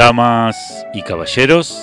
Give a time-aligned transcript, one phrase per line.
[0.00, 1.78] Damas y caballeros,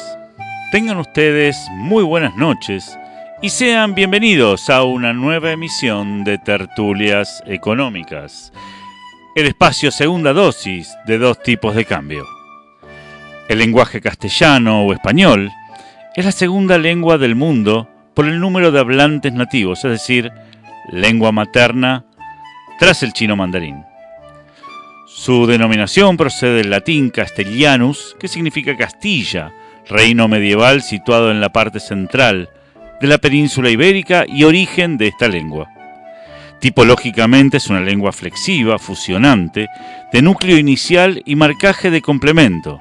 [0.72, 2.98] tengan ustedes muy buenas noches
[3.44, 8.52] y sean bienvenidos a una nueva emisión de Tertulias Económicas,
[9.36, 12.26] el espacio segunda dosis de dos tipos de cambio.
[13.50, 15.52] El lenguaje castellano o español
[16.16, 20.32] es la segunda lengua del mundo por el número de hablantes nativos, es decir,
[20.92, 22.04] lengua materna
[22.80, 23.87] tras el chino mandarín.
[25.18, 29.52] Su denominación procede del latín castellanus, que significa Castilla,
[29.90, 32.52] reino medieval situado en la parte central
[33.02, 35.70] de la península ibérica y origen de esta lengua.
[36.60, 39.68] Tipológicamente es una lengua flexiva, fusionante,
[40.14, 42.80] de núcleo inicial y marcaje de complemento.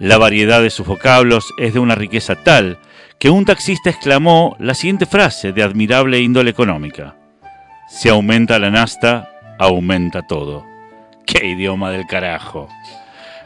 [0.00, 2.78] La variedad de sus vocablos es de una riqueza tal
[3.18, 7.14] que un taxista exclamó la siguiente frase de admirable índole económica.
[7.90, 9.28] Si aumenta la nasta,
[9.58, 10.71] aumenta todo.
[11.26, 12.68] ¡Qué idioma del carajo!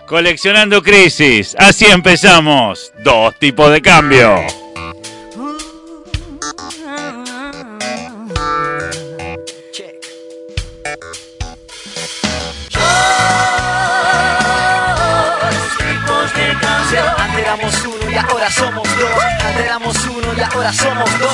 [0.07, 2.93] Coleccionando crisis, así empezamos.
[3.03, 4.47] Dos tipos de cambio.
[17.85, 19.25] Uno y ahora somos dos.
[19.45, 21.31] Antes éramos uno y ahora somos dos.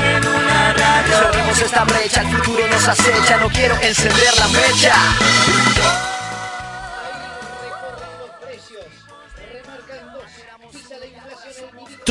[0.00, 0.53] En una.
[1.44, 3.36] Cerremos esta brecha, el futuro nos acecha.
[3.36, 4.94] No quiero encender la mecha.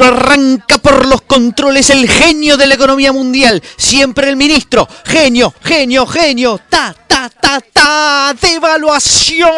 [0.03, 6.05] arranca por los controles el genio de la economía mundial, siempre el ministro, genio, genio,
[6.05, 6.93] genio, ta,
[7.29, 9.49] ta, devaluación,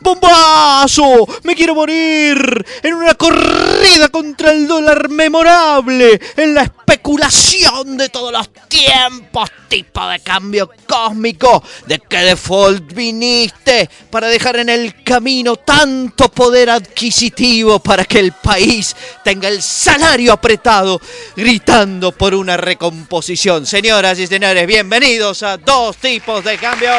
[0.00, 8.08] bombazo, me quiero morir en una corrida contra el dólar memorable, en la especulación de
[8.08, 15.02] todos los tiempos, tipo de cambio cósmico, de qué default viniste para dejar en el
[15.02, 21.00] camino tanto poder adquisitivo para que el país tenga el salario apretado,
[21.36, 23.66] gritando por una recomposición.
[23.66, 26.90] Señoras y señores, bienvenidos a dos tipos de cambio.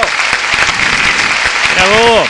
[1.76, 2.26] ¡Bravo!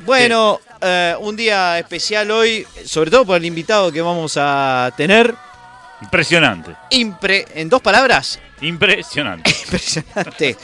[0.00, 5.34] Bueno, eh, un día especial hoy, sobre todo por el invitado que vamos a tener.
[6.00, 6.74] Impresionante.
[6.90, 9.50] Impre, en dos palabras, Impresionante.
[9.64, 10.56] Impresionante.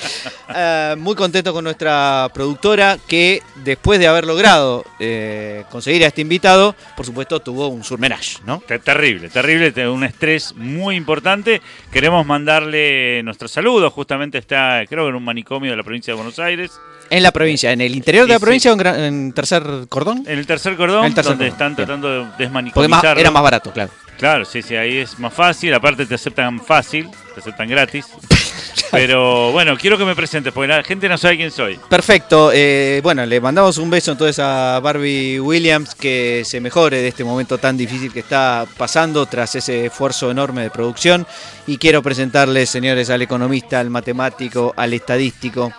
[0.52, 6.20] Eh, muy contento con nuestra productora que después de haber logrado eh, conseguir a este
[6.22, 8.60] invitado, por supuesto tuvo un surmenage, ¿no?
[8.66, 11.62] Ter- Terrible, terrible, te- un estrés muy importante.
[11.92, 16.38] Queremos mandarle nuestros saludos, justamente está, creo en un manicomio de la provincia de Buenos
[16.40, 16.72] Aires,
[17.10, 18.44] En la provincia, en el interior de la sí.
[18.44, 20.24] provincia o en, tercer cordón.
[20.26, 21.86] en el tercer cordón, En el tercer donde cordón, están bien.
[21.86, 23.20] tratando de Porque desmanicomizarlo.
[23.20, 23.92] era más barato, claro.
[24.24, 28.06] Claro, sí, sí, ahí es más fácil, aparte te aceptan fácil, te aceptan gratis.
[28.90, 31.78] Pero bueno, quiero que me presentes, porque la gente no sabe quién soy.
[31.90, 32.50] Perfecto.
[32.50, 37.22] eh, bueno, le mandamos un beso entonces a Barbie Williams que se mejore de este
[37.22, 41.26] momento tan difícil que está pasando tras ese esfuerzo enorme de producción.
[41.66, 45.70] Y quiero presentarles, señores, al economista, al matemático, al estadístico.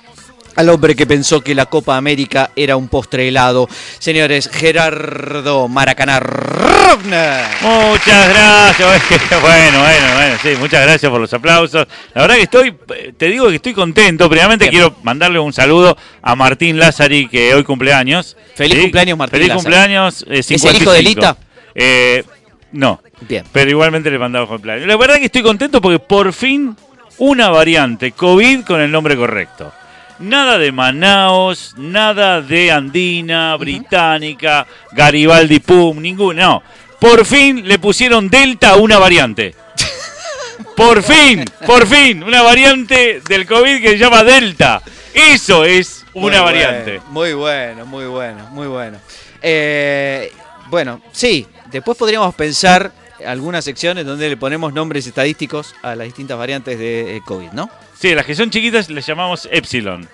[0.55, 3.67] Al hombre que pensó que la Copa América era un postre helado.
[3.99, 6.19] Señores, Gerardo Maracaná.
[7.61, 9.01] Muchas gracias.
[9.41, 11.85] Bueno, bueno, bueno, sí, muchas gracias por los aplausos.
[12.13, 12.75] La verdad que estoy,
[13.17, 14.29] te digo que estoy contento.
[14.29, 14.71] Primeramente Bien.
[14.83, 18.35] quiero mandarle un saludo a Martín Lázari, que hoy cumpleaños.
[18.55, 19.63] Feliz cumpleaños, Martín Feliz Lázari.
[19.63, 20.21] cumpleaños.
[20.23, 20.91] eh, el hijo 55.
[20.91, 21.37] de Lita?
[21.75, 22.23] Eh,
[22.71, 23.43] no, Bien.
[23.51, 24.87] pero igualmente le mandamos cumpleaños.
[24.87, 26.75] La verdad que estoy contento porque por fin
[27.17, 29.71] una variante COVID con el nombre correcto.
[30.19, 36.41] Nada de Manaos, nada de Andina, Británica, Garibaldi Pum, ninguno.
[36.41, 36.63] No.
[36.99, 39.53] Por fin le pusieron Delta a una variante.
[40.77, 44.81] Por fin, por fin, una variante del COVID que se llama Delta.
[45.13, 47.01] Eso es una Muy variante.
[47.09, 48.97] bueno, muy bueno, muy bueno, muy bueno.
[49.41, 50.31] Eh,
[50.67, 52.91] bueno, sí, después podríamos pensar
[53.25, 57.69] algunas secciones donde le ponemos nombres estadísticos a las distintas variantes de eh, COVID, ¿no?
[57.97, 60.07] Sí, las que son chiquitas les llamamos Epsilon.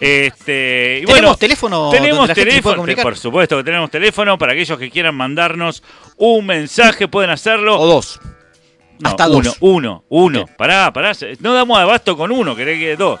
[0.00, 4.90] Este, y ¿Tenemos bueno, teléfono tenemos teléfono, por supuesto que tenemos teléfono para aquellos que
[4.90, 5.84] quieran mandarnos
[6.16, 7.78] un mensaje, pueden hacerlo.
[7.78, 8.18] O dos.
[8.98, 9.56] No, hasta uno, dos.
[9.60, 10.44] Uno, uno.
[10.44, 10.56] Bien.
[10.56, 11.12] Pará, pará.
[11.38, 13.20] No damos abasto con uno, querés que dos.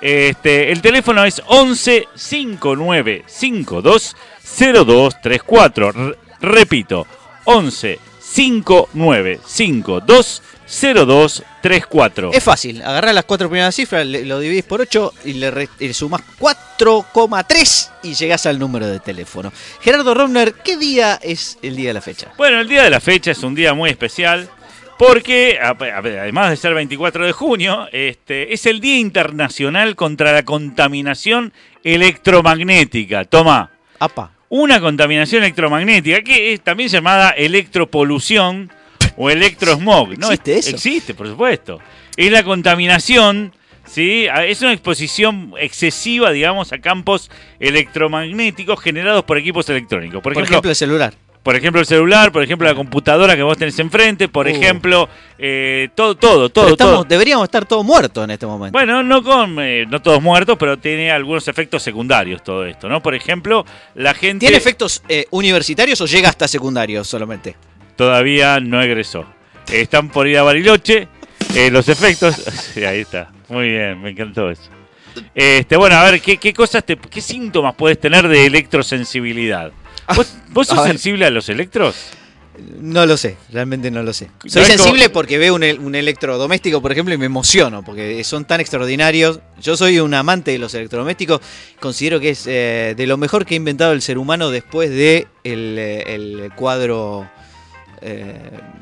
[0.00, 4.16] Este, el teléfono es 11 59 52
[4.56, 5.88] 0234.
[5.90, 7.06] R- repito,
[7.44, 7.98] 11
[8.32, 12.30] 59 52 0234.
[12.32, 15.68] Es fácil, agarrás las cuatro primeras cifras, le- lo dividís por 8 y le, re-
[15.80, 19.52] y le sumás 4,3 y llegás al número de teléfono.
[19.80, 22.28] Gerardo Romner, ¿qué día es el día de la fecha?
[22.38, 24.48] Bueno, el día de la fecha es un día muy especial
[24.96, 31.52] Porque, además de ser 24 de junio, este, es el Día Internacional contra la Contaminación
[31.82, 33.24] Electromagnética.
[33.24, 34.32] Toma, Apa.
[34.50, 38.70] Una contaminación electromagnética que es también llamada electropolución
[39.16, 40.18] o electrosmog.
[40.18, 40.26] ¿no?
[40.32, 40.70] ¿Existe eso?
[40.70, 41.80] Existe, por supuesto.
[42.16, 43.52] Es la contaminación,
[43.86, 44.26] ¿sí?
[44.28, 47.30] A- es una exposición excesiva, digamos, a campos
[47.60, 50.20] electromagnéticos generados por equipos electrónicos.
[50.22, 51.14] Por ejemplo, el celular.
[51.42, 54.50] Por ejemplo, el celular, por ejemplo, la computadora que vos tenés enfrente, por Uh.
[54.50, 55.08] ejemplo,
[55.38, 57.04] eh, todo, todo, todo, estamos- todo.
[57.04, 58.72] Deberíamos estar todos muertos en este momento.
[58.72, 63.02] Bueno, no con eh, no todos muertos, pero tiene algunos efectos secundarios todo esto, ¿no?
[63.02, 63.64] Por ejemplo,
[63.94, 67.56] la gente ¿Tiene efectos eh, universitarios o llega hasta secundarios solamente?
[67.96, 69.26] todavía no egresó.
[69.70, 71.06] Están por ir a Bariloche.
[71.54, 72.34] eh, los efectos.
[72.74, 73.30] Sí, ahí está.
[73.48, 74.70] Muy bien, me encantó eso.
[75.34, 79.72] Este, bueno, a ver, ¿qué, qué cosas te, qué síntomas puedes tener de electrosensibilidad?
[80.14, 81.94] ¿Vos, sos sensible a los electros?
[82.78, 84.30] No lo sé, realmente no lo sé.
[84.46, 88.44] Soy sensible porque veo un, el- un electrodoméstico, por ejemplo, y me emociono, porque son
[88.44, 89.40] tan extraordinarios.
[89.62, 91.40] Yo soy un amante de los electrodomésticos,
[91.80, 95.26] considero que es eh, de lo mejor que ha inventado el ser humano después de
[95.42, 97.30] el, eh, el cuadro
[98.02, 98.34] eh,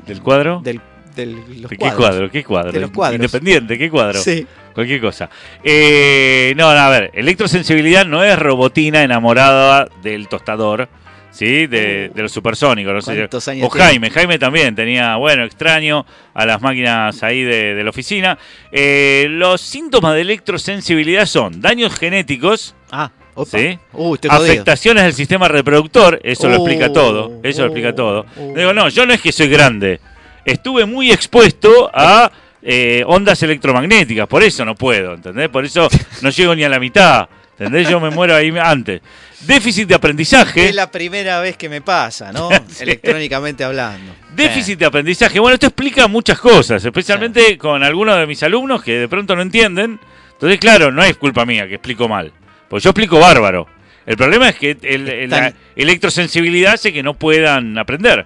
[0.05, 0.59] ¿Del cuadro?
[0.61, 0.81] del,
[1.15, 1.97] del- los ¿De qué cuadros.
[1.97, 2.31] cuadro?
[2.31, 2.71] ¿Qué cuadro?
[2.73, 3.15] De los cuadros.
[3.15, 4.19] Independiente, ¿qué cuadro?
[4.21, 4.45] Sí.
[4.73, 5.29] Cualquier cosa.
[5.63, 10.87] Eh, no, a ver, electrosensibilidad no es robotina enamorada del tostador,
[11.31, 11.67] ¿sí?
[11.67, 12.93] De, de los supersónicos.
[12.93, 13.11] No sé.
[13.13, 13.85] Uh, ¿Cuántos años O tiene?
[13.85, 18.37] Jaime, Jaime también tenía, bueno, extraño a las máquinas ahí de, de la oficina.
[18.71, 24.49] Eh, los síntomas de electrosensibilidad son daños genéticos, Ah, jodido.
[24.49, 28.25] afectaciones del sistema reproductor, eso lo explica todo, eso lo explica todo.
[28.37, 28.53] oh.
[28.55, 29.99] Digo, no, yo no es que soy grande,
[30.45, 32.31] estuve muy expuesto a
[32.61, 35.47] eh, ondas electromagnéticas, por eso no puedo, ¿entendés?
[35.49, 35.87] Por eso
[36.21, 37.89] no llego ni a la mitad, ¿entendés?
[37.89, 39.01] Yo me muero ahí antes.
[39.41, 40.69] Déficit de aprendizaje.
[40.69, 42.49] Es la primera vez que me pasa, ¿no?
[42.69, 42.83] Sí.
[42.83, 44.13] Electrónicamente hablando.
[44.35, 45.39] Déficit de aprendizaje.
[45.39, 49.41] Bueno, esto explica muchas cosas, especialmente con algunos de mis alumnos que de pronto no
[49.41, 49.99] entienden.
[50.33, 52.31] Entonces, claro, no es culpa mía que explico mal.
[52.69, 53.67] Pues yo explico bárbaro.
[54.05, 58.25] El problema es que el- el- la electrosensibilidad hace que no puedan aprender.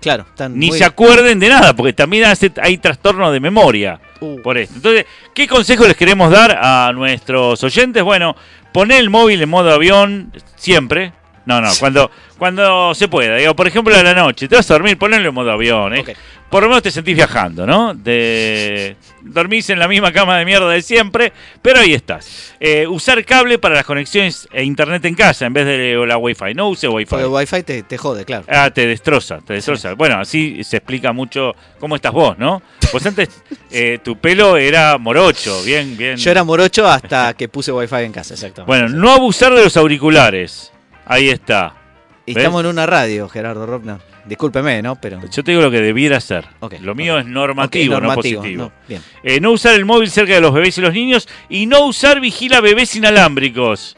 [0.00, 4.00] Claro, están Ni muy- se acuerden de nada, porque también hace- hay trastorno de memoria
[4.22, 4.40] Uh.
[4.40, 4.76] por esto.
[4.76, 8.02] Entonces, ¿qué consejo les queremos dar a nuestros oyentes?
[8.02, 8.36] Bueno,
[8.72, 11.12] poner el móvil en modo avión siempre.
[11.44, 12.10] No, no, cuando,
[12.42, 13.36] cuando se pueda.
[13.36, 15.94] Digo, por ejemplo, a la noche, te vas a dormir, ponelo en modo avión.
[15.94, 16.04] ¿eh?
[16.50, 17.94] Por lo menos te sentís viajando, ¿no?
[17.94, 22.56] De, dormís en la misma cama de mierda de siempre, pero ahí estás.
[22.58, 26.52] Eh, usar cable para las conexiones e internet en casa en vez de la Wi-Fi.
[26.52, 27.10] No use Wi-Fi.
[27.10, 28.44] Porque el Wi-Fi te, te jode, claro.
[28.48, 29.94] Ah, te destroza, te destroza.
[29.94, 32.60] Bueno, así se explica mucho cómo estás vos, ¿no?
[32.90, 33.28] Pues antes
[33.70, 36.16] eh, tu pelo era morocho, bien, bien.
[36.16, 38.66] Yo era morocho hasta que puse Wi-Fi en casa, exactamente.
[38.66, 40.72] Bueno, no abusar de los auriculares.
[41.06, 41.81] Ahí está.
[42.26, 43.96] Estamos en una radio, Gerardo Ropner.
[44.24, 44.96] Discúlpeme, ¿no?
[45.00, 45.20] Pero.
[45.28, 46.18] Yo te digo lo que debiera.
[46.60, 48.64] Ok, lo mío es normativo, no positivo.
[48.64, 49.02] no, bien.
[49.22, 52.20] Eh, no usar el móvil cerca de los bebés y los niños y no usar
[52.20, 53.96] vigila bebés inalámbricos.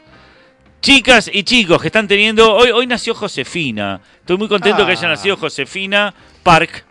[0.81, 2.53] Chicas y chicos que están teniendo.
[2.55, 4.01] Hoy, hoy nació Josefina.
[4.19, 5.11] Estoy muy contento que haya Ah.
[5.11, 6.13] nacido Josefina
[6.43, 6.85] Park.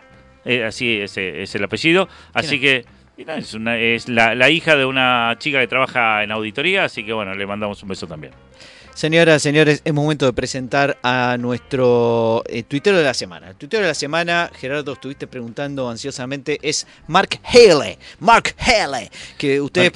[0.45, 2.07] Eh, así es, eh, es el apellido.
[2.33, 2.85] Así que
[3.55, 6.85] una, es la, la hija de una chica que trabaja en auditoría.
[6.85, 8.33] Así que bueno, le mandamos un beso también.
[8.95, 13.49] Señoras, señores, es momento de presentar a nuestro eh, tuitero de la semana.
[13.49, 17.97] El tuitero de la semana, Gerardo, estuviste preguntando ansiosamente, es Mark Haley.
[18.19, 19.91] Mark Haley, que ustedes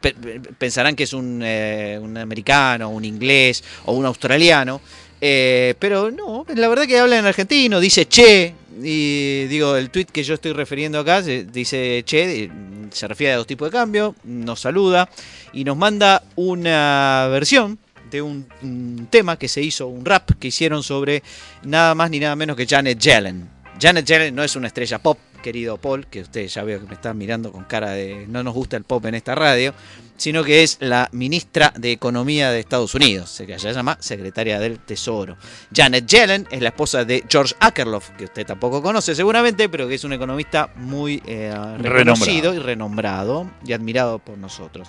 [0.00, 4.80] pe- pe- pensarán que es un, eh, un americano, un inglés o un australiano.
[5.20, 10.06] eh, pero no, la verdad que habla en argentino, dice che, y digo, el tweet
[10.12, 12.50] que yo estoy refiriendo acá dice che,
[12.92, 15.08] se refiere a dos tipos de cambio, nos saluda
[15.52, 17.78] y nos manda una versión
[18.22, 21.22] un tema que se hizo, un rap que hicieron sobre
[21.62, 23.48] nada más ni nada menos que Janet Yellen.
[23.80, 26.94] Janet Yellen no es una estrella pop, querido Paul, que usted ya veo que me
[26.94, 29.74] está mirando con cara de no nos gusta el pop en esta radio,
[30.16, 34.60] sino que es la ministra de Economía de Estados Unidos, se que se llama secretaria
[34.60, 35.36] del Tesoro.
[35.74, 39.96] Janet Yellen es la esposa de George Akerlof, que usted tampoco conoce seguramente, pero que
[39.96, 44.88] es un economista muy eh, reconocido y renombrado y admirado por nosotros.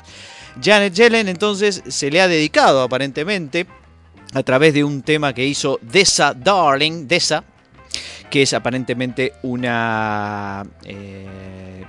[0.61, 3.65] Janet Yellen entonces se le ha dedicado aparentemente
[4.33, 7.43] a través de un tema que hizo Dessa Darling, Dessa,
[8.29, 11.83] que es aparentemente una, eh,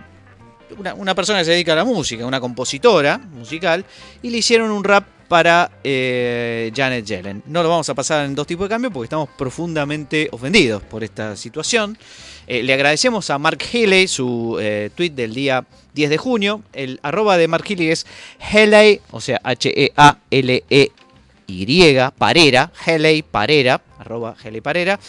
[0.79, 3.85] una, persona que se dedica a la música, una compositora musical,
[4.23, 7.43] y le hicieron un rap para eh, Janet Yellen.
[7.47, 11.03] No lo vamos a pasar en dos tipos de cambio porque estamos profundamente ofendidos por
[11.03, 11.99] esta situación.
[12.47, 15.65] Eh, le agradecemos a Mark Healy su eh, tweet del día
[15.95, 16.63] 10 de junio.
[16.73, 18.07] El arroba de Mark Healy es
[18.39, 20.91] Healy, o sea, H-E-A-L-E-Y,
[22.17, 25.01] Parera, Healy Parera, arroba Healy Parera,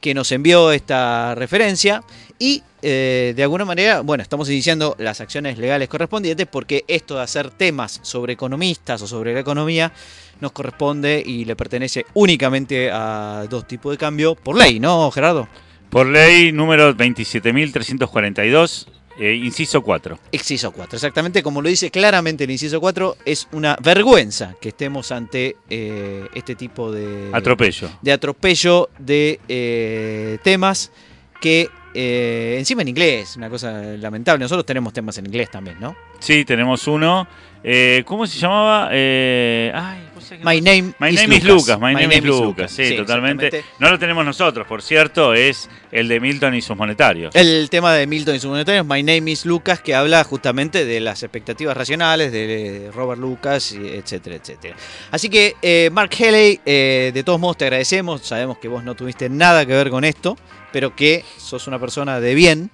[0.00, 2.02] que nos envió esta referencia
[2.38, 7.22] Y eh, de alguna manera, bueno, estamos iniciando las acciones legales correspondientes porque esto de
[7.22, 9.92] hacer temas sobre economistas o sobre la economía
[10.40, 15.48] nos corresponde y le pertenece únicamente a dos tipos de cambio por ley, ¿no, Gerardo?
[15.88, 18.86] Por ley número 27.342,
[19.18, 20.18] eh, inciso 4.
[20.32, 25.10] Inciso 4, exactamente como lo dice claramente el inciso 4, es una vergüenza que estemos
[25.10, 27.88] ante eh, este tipo de Atropello.
[28.02, 30.92] de atropello de eh, temas
[31.40, 34.42] que eh, encima en inglés, una cosa lamentable.
[34.42, 35.96] Nosotros tenemos temas en inglés también, ¿no?
[36.18, 37.26] Sí, tenemos uno.
[37.64, 38.90] Eh, ¿Cómo se llamaba?
[38.92, 40.05] Eh, ay,
[40.42, 41.78] My name, My is name is Lucas.
[41.78, 42.70] My, name, is Lucas.
[42.72, 43.64] Sí, Sí, totalmente.
[43.78, 47.34] No lo tenemos nosotros, por cierto, es el de Milton y sus monetarios.
[47.34, 51.00] El tema de Milton y sus monetarios, My Name is Lucas, que habla justamente de
[51.00, 54.76] las expectativas racionales de Robert Lucas, etcétera, etcétera.
[55.10, 58.22] Así que, eh, Mark Haley, eh, de todos modos te agradecemos.
[58.22, 60.36] Sabemos que vos no tuviste nada que ver con esto,
[60.72, 62.70] pero que sos una persona de bien,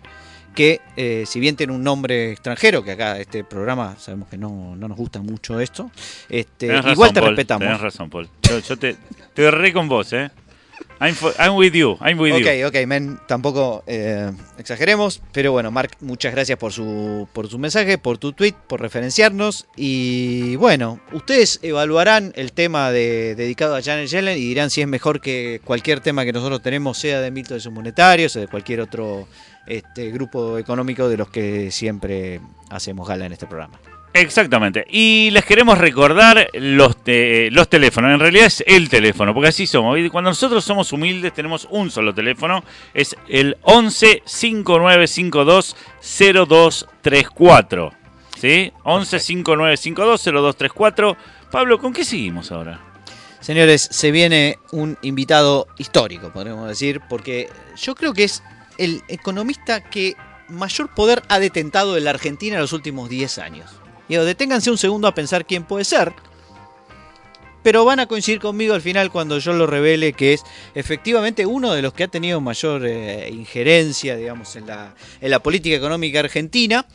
[0.54, 4.76] que eh, si bien tiene un nombre extranjero, que acá este programa sabemos que no,
[4.76, 5.90] no nos gusta mucho esto,
[6.28, 7.66] este, Tenés razón, igual te Paul, respetamos.
[7.66, 8.28] Tenés razón, Paul.
[8.42, 8.96] Yo, yo te,
[9.34, 10.30] te re con vos, ¿eh?
[11.02, 11.96] I'm, for- I'm with you.
[12.00, 12.66] I'm with you.
[12.66, 17.58] Ok, ok, men, tampoco eh, exageremos, pero bueno, Mark, muchas gracias por su, por su
[17.58, 23.82] mensaje, por tu tweet, por referenciarnos y bueno, ustedes evaluarán el tema de, dedicado a
[23.82, 27.32] Janet Yellen y dirán si es mejor que cualquier tema que nosotros tenemos sea de
[27.32, 29.26] Milton de sus monetarios o de cualquier otro
[29.66, 32.40] este, grupo económico de los que siempre
[32.70, 33.80] hacemos gala en este programa.
[34.14, 34.84] Exactamente.
[34.90, 38.12] Y les queremos recordar los, te- los teléfonos.
[38.12, 39.98] En realidad es el teléfono, porque así somos.
[39.98, 42.62] Y Cuando nosotros somos humildes tenemos un solo teléfono.
[42.92, 47.92] Es el 11 5952 0234.
[48.38, 48.72] ¿Sí?
[48.84, 51.16] 11 5952 0234.
[51.50, 52.80] Pablo, ¿con qué seguimos ahora?
[53.40, 58.42] Señores, se viene un invitado histórico, podríamos decir, porque yo creo que es
[58.78, 60.14] el economista que
[60.48, 63.70] mayor poder ha detentado en la Argentina en los últimos 10 años.
[64.08, 66.12] Digo, deténganse un segundo a pensar quién puede ser.
[67.62, 70.42] Pero van a coincidir conmigo al final cuando yo lo revele que es
[70.74, 75.38] efectivamente uno de los que ha tenido mayor eh, injerencia, digamos, en la, en la
[75.38, 76.86] política económica argentina.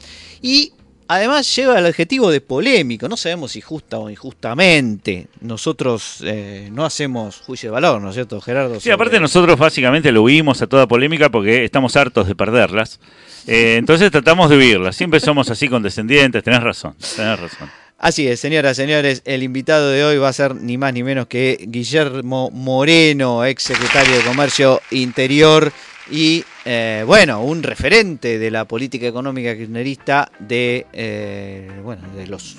[0.42, 0.74] Y
[1.08, 3.08] además lleva el adjetivo de polémico.
[3.10, 5.28] No sabemos si justa o injustamente.
[5.42, 8.76] Nosotros eh, no hacemos juicio de valor, ¿no es cierto, Gerardo?
[8.76, 13.00] Sí, Sobre- aparte nosotros básicamente lo huimos a toda polémica porque estamos hartos de perderlas.
[13.48, 14.96] Eh, entonces tratamos de huirlas.
[14.96, 16.44] Siempre somos así condescendientes.
[16.44, 16.96] Tenés razón.
[17.16, 17.70] Tenés razón.
[18.00, 21.26] Así es, señoras, señores, el invitado de hoy va a ser ni más ni menos
[21.26, 25.74] que Guillermo Moreno, ex secretario de Comercio Interior
[26.12, 32.58] y, eh, bueno, un referente de la política económica kirchnerista de, eh, bueno, de los,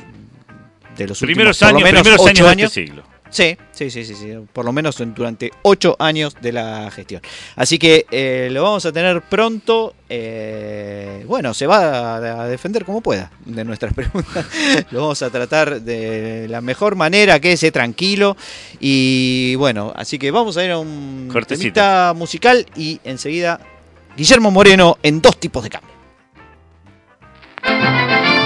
[0.96, 3.02] de los Primeros últimos, por lo años, menos, primeros ocho años de este siglo.
[3.30, 7.20] Sí, sí, sí, sí, sí, por lo menos en- durante ocho años de la gestión.
[7.56, 9.92] Así que eh, lo vamos a tener pronto.
[10.08, 14.46] eh, bueno, se va a, a defender como pueda de nuestras preguntas.
[14.90, 18.34] lo vamos a tratar de la mejor manera, quédese tranquilo.
[18.80, 21.64] Y bueno, así que vamos a ir a un Cortecito.
[21.74, 23.60] temita musical y enseguida
[24.16, 25.90] Guillermo Moreno en dos tipos de cambio.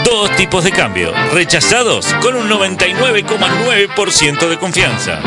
[0.05, 5.21] Dos tipos de cambio, rechazados con un 99,9% de confianza.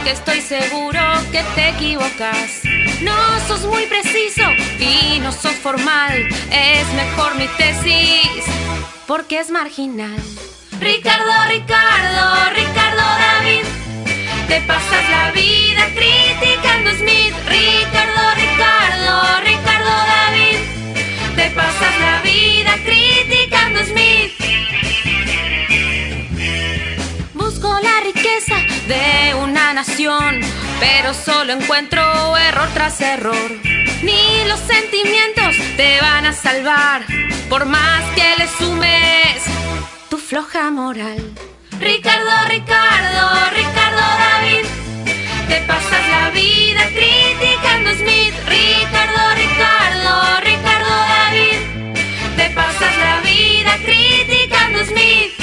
[0.00, 2.62] Porque estoy seguro que te equivocas.
[3.02, 3.12] No
[3.46, 4.42] sos muy preciso
[4.78, 8.44] y no sos formal, es mejor mi tesis,
[9.06, 10.16] porque es marginal.
[10.80, 13.64] Ricardo, Ricardo, Ricardo David,
[14.48, 17.34] te pasas la vida criticando Smith.
[17.46, 20.56] Ricardo, Ricardo, Ricardo David,
[21.36, 24.32] te pasas la vida criticando Smith.
[27.34, 28.56] Busco la riqueza
[28.88, 29.59] de una
[30.78, 33.50] pero solo encuentro error tras error.
[34.02, 37.02] Ni los sentimientos te van a salvar,
[37.48, 39.42] por más que le sumes
[40.10, 41.18] tu floja moral.
[41.80, 44.66] Ricardo, Ricardo, Ricardo David,
[45.48, 48.34] te pasas la vida criticando Smith.
[48.48, 51.94] Ricardo, Ricardo, Ricardo David,
[52.36, 55.39] te pasas la vida criticando Smith.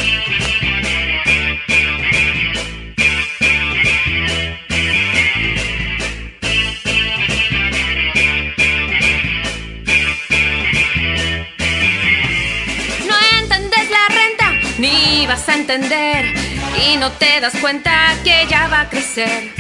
[15.50, 16.34] A entender.
[16.90, 19.54] Y no te das cuenta que ya va a crecer.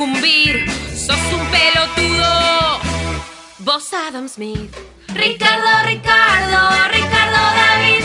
[0.00, 0.64] sucumbir.
[0.94, 2.80] Sos un pelotudo.
[3.58, 4.74] Vos Adam Smith.
[5.08, 8.04] Ricardo, Ricardo, Ricardo David.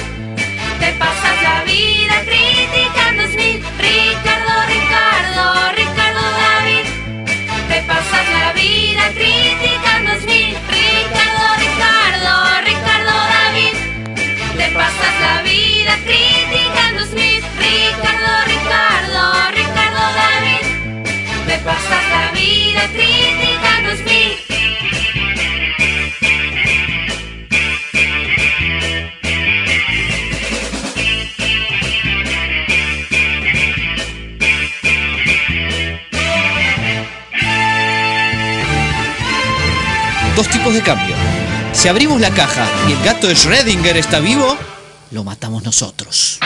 [0.80, 3.64] Te pasas la vida criticando a Smith.
[3.78, 5.44] Ricardo, Ricardo,
[5.82, 6.86] Ricardo David.
[7.70, 10.58] Te pasas la vida criticando a Smith.
[10.70, 12.34] Ricardo, Ricardo,
[12.66, 13.35] Ricardo David.
[14.76, 17.46] Te pasas la vida criticando Smith.
[17.58, 20.66] Ricardo, Ricardo, Ricardo David.
[21.48, 24.38] Te pasas la vida criticando Smith.
[40.36, 41.15] Dos tipos de cambio.
[41.76, 44.58] Si abrimos la caja y el gato de Schrödinger está vivo,
[45.12, 46.40] lo matamos nosotros.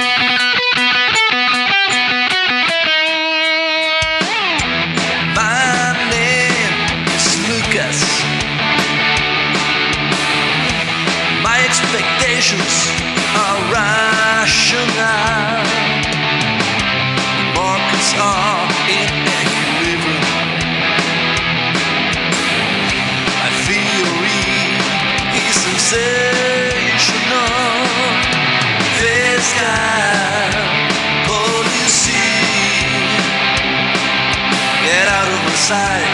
[35.70, 36.09] side.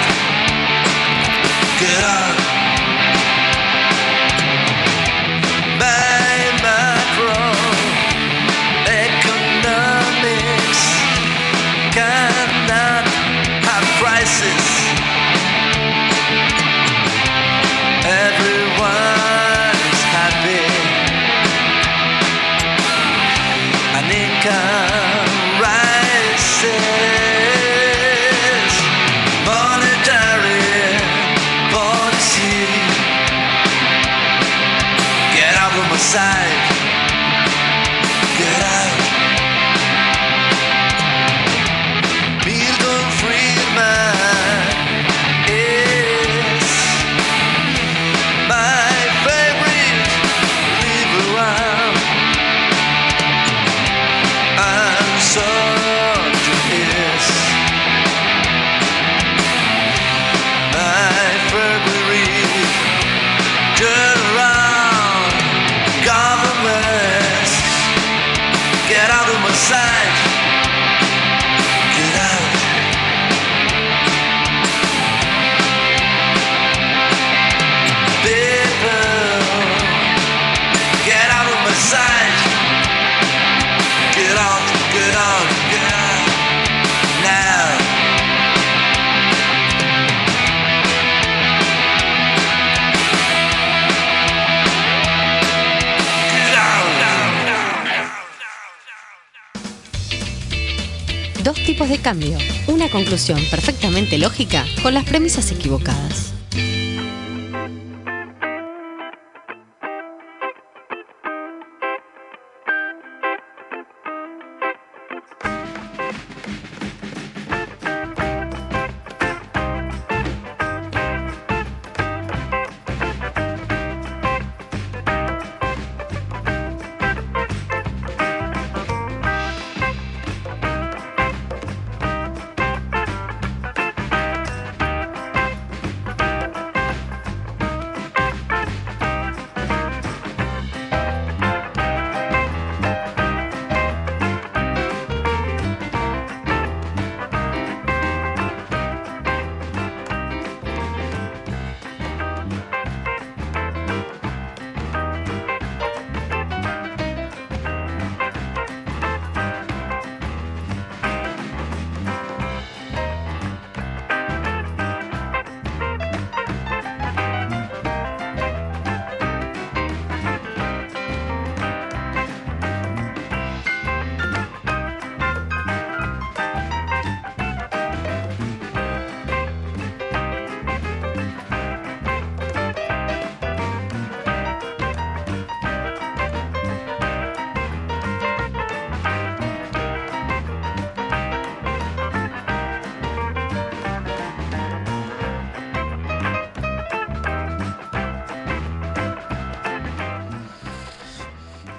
[101.65, 102.37] Tipos de cambio.
[102.67, 106.34] Una conclusión perfectamente lógica con las premisas equivocadas.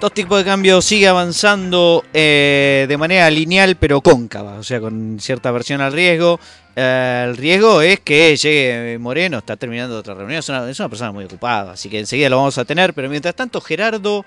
[0.07, 5.17] Dos tipos de cambio sigue avanzando eh, de manera lineal pero cóncava, o sea, con
[5.19, 6.39] cierta versión al riesgo.
[6.77, 11.25] Eh, el riesgo es que llegue Moreno, está terminando otra reunión, es una, persona muy
[11.25, 12.93] ocupada, así que enseguida lo vamos a tener.
[12.93, 14.23] Pero mientras tanto, Gerardo,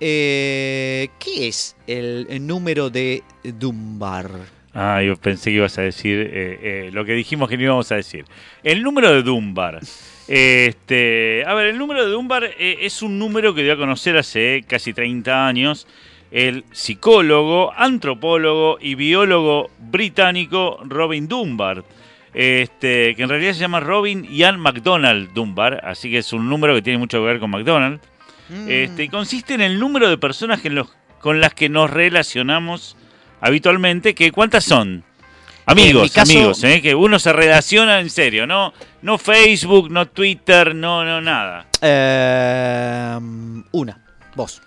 [0.00, 4.28] eh, ¿qué es el, número de Dunbar?
[4.74, 7.92] Ah, yo pensé que ibas a decir eh, eh, lo que dijimos que no íbamos
[7.92, 8.24] a decir.
[8.64, 9.80] El número de Dunbar.
[10.28, 14.16] Este, a ver, el número de Dunbar eh, es un número que dio a conocer
[14.16, 15.86] hace casi 30 años
[16.30, 21.84] el psicólogo, antropólogo y biólogo británico Robin Dunbar.
[22.32, 26.74] Este, que en realidad se llama Robin Ian McDonald Dunbar, así que es un número
[26.74, 28.00] que tiene mucho que ver con McDonald.
[28.48, 28.70] Mm.
[28.70, 31.90] Este, y consiste en el número de personas que en los- con las que nos
[31.90, 32.96] relacionamos
[33.42, 35.04] habitualmente, que ¿cuántas son?
[35.66, 36.80] Amigos, caso- amigos, ¿eh?
[36.82, 41.66] que uno se relaciona en serio, no, no Facebook, no Twitter, no, no nada.
[41.80, 43.18] Eh,
[43.72, 43.98] una,
[44.34, 44.60] vos.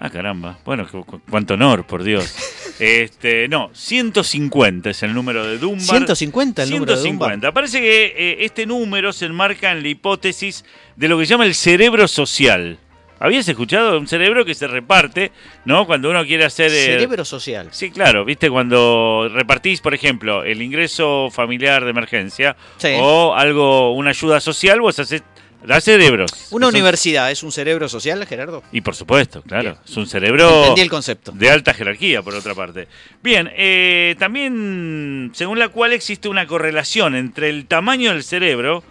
[0.00, 0.58] Ah, caramba.
[0.64, 2.34] Bueno, cu- cu- cuánto honor, por Dios.
[2.78, 5.84] Este, no, 150 es el número de Dunbar.
[5.98, 7.28] 150 el número de Dunbar.
[7.28, 7.52] 150.
[7.52, 10.64] Parece que eh, este número se enmarca en la hipótesis
[10.96, 12.78] de lo que se llama el cerebro social.
[13.24, 13.98] ¿Habías escuchado?
[13.98, 15.30] Un cerebro que se reparte,
[15.64, 15.86] ¿no?
[15.86, 16.72] Cuando uno quiere hacer...
[16.72, 17.68] eh, Cerebro social.
[17.70, 22.88] Sí, claro, viste, cuando repartís, por ejemplo, el ingreso familiar de emergencia Sí.
[23.00, 25.22] o algo, una ayuda social, vos haces,
[25.64, 26.48] das cerebros.
[26.50, 28.64] Una universidad es un cerebro social, Gerardo.
[28.72, 29.76] Y por supuesto, claro, Bien.
[29.86, 31.30] es un cerebro Entendí el concepto.
[31.30, 32.88] de alta jerarquía, por otra parte.
[33.22, 38.82] Bien, eh, también según la cual existe una correlación entre el tamaño del cerebro,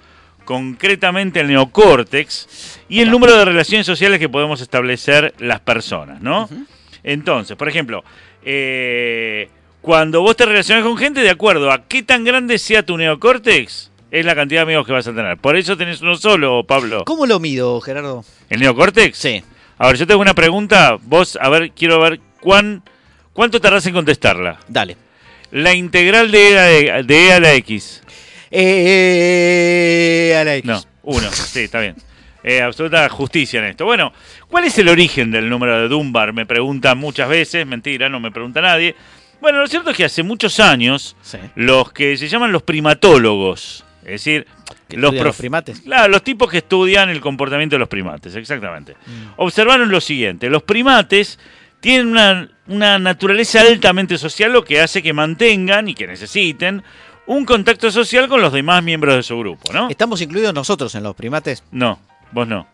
[0.46, 6.50] concretamente el neocórtex, y el número de relaciones sociales que podemos establecer las personas, ¿no?
[7.04, 8.04] Entonces, por ejemplo,
[8.44, 9.50] eh,
[9.82, 13.92] cuando vos te relacionas con gente, de acuerdo a qué tan grande sea tu neocórtex,
[14.12, 15.38] es la cantidad de amigos que vas a tener.
[15.38, 17.06] Por eso tenés uno solo, Pablo.
[17.06, 18.26] ¿Cómo lo mido, Gerardo?
[18.50, 19.18] ¿El neocórtex?
[19.18, 19.44] Sí.
[19.78, 20.98] A ver, yo tengo una pregunta.
[21.02, 22.84] Vos, a ver, quiero ver cuán,
[23.34, 24.60] cuánto tardás en contestarla.
[24.68, 24.98] Dale.
[25.52, 28.04] La integral de e a, de, de e a la x.
[28.52, 30.66] Eh, a la X.
[30.70, 31.32] No, uno.
[31.32, 31.96] Sí, está bien.
[32.44, 33.86] Eh, absoluta justicia en esto.
[33.86, 34.12] Bueno,
[34.48, 36.34] ¿cuál es el origen del número de Dunbar?
[36.34, 37.66] Me preguntan muchas veces.
[37.66, 38.96] Mentira, no me pregunta nadie.
[39.40, 41.38] Bueno, lo cierto es que hace muchos años, Sí.
[41.56, 44.46] los que se llaman los primatólogos, es decir,
[44.90, 45.82] los, los primates.
[45.82, 48.94] Claro, los tipos que estudian el comportamiento de los primates, exactamente.
[48.94, 49.26] Mm.
[49.38, 51.40] Observaron lo siguiente, los primates
[51.80, 56.84] tienen una, una naturaleza altamente social, lo que hace que mantengan y que necesiten
[57.28, 59.90] un contacto social con los demás miembros de su grupo, ¿no?
[59.90, 61.64] ¿Estamos incluidos nosotros en los primates?
[61.72, 62.00] No,
[62.32, 62.68] vos no.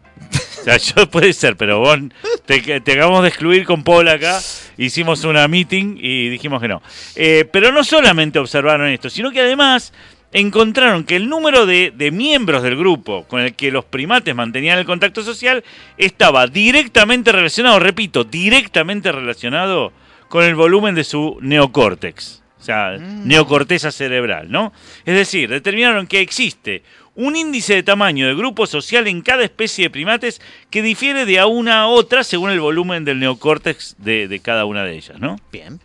[0.60, 1.98] O sea, yo puede ser, pero vos
[2.46, 4.40] te, te acabamos de excluir con Paul acá.
[4.78, 6.82] Hicimos una meeting y dijimos que no.
[7.16, 9.94] Eh, pero no solamente observaron esto, sino que además
[10.34, 14.78] encontraron que el número de, de miembros del grupo con el que los primates mantenían
[14.78, 15.64] el contacto social
[15.98, 19.94] estaba directamente relacionado, repito, directamente relacionado
[20.28, 22.44] con el volumen de su neocórtex.
[22.60, 24.74] O sea, neocorteza cerebral, ¿no?
[25.06, 29.86] Es decir, determinaron que existe un índice de tamaño de grupo social en cada especie
[29.86, 34.28] de primates que difiere de a una a otra según el volumen del neocórtex de,
[34.28, 35.38] de cada una de ellas, ¿no?
[35.52, 35.80] Bien.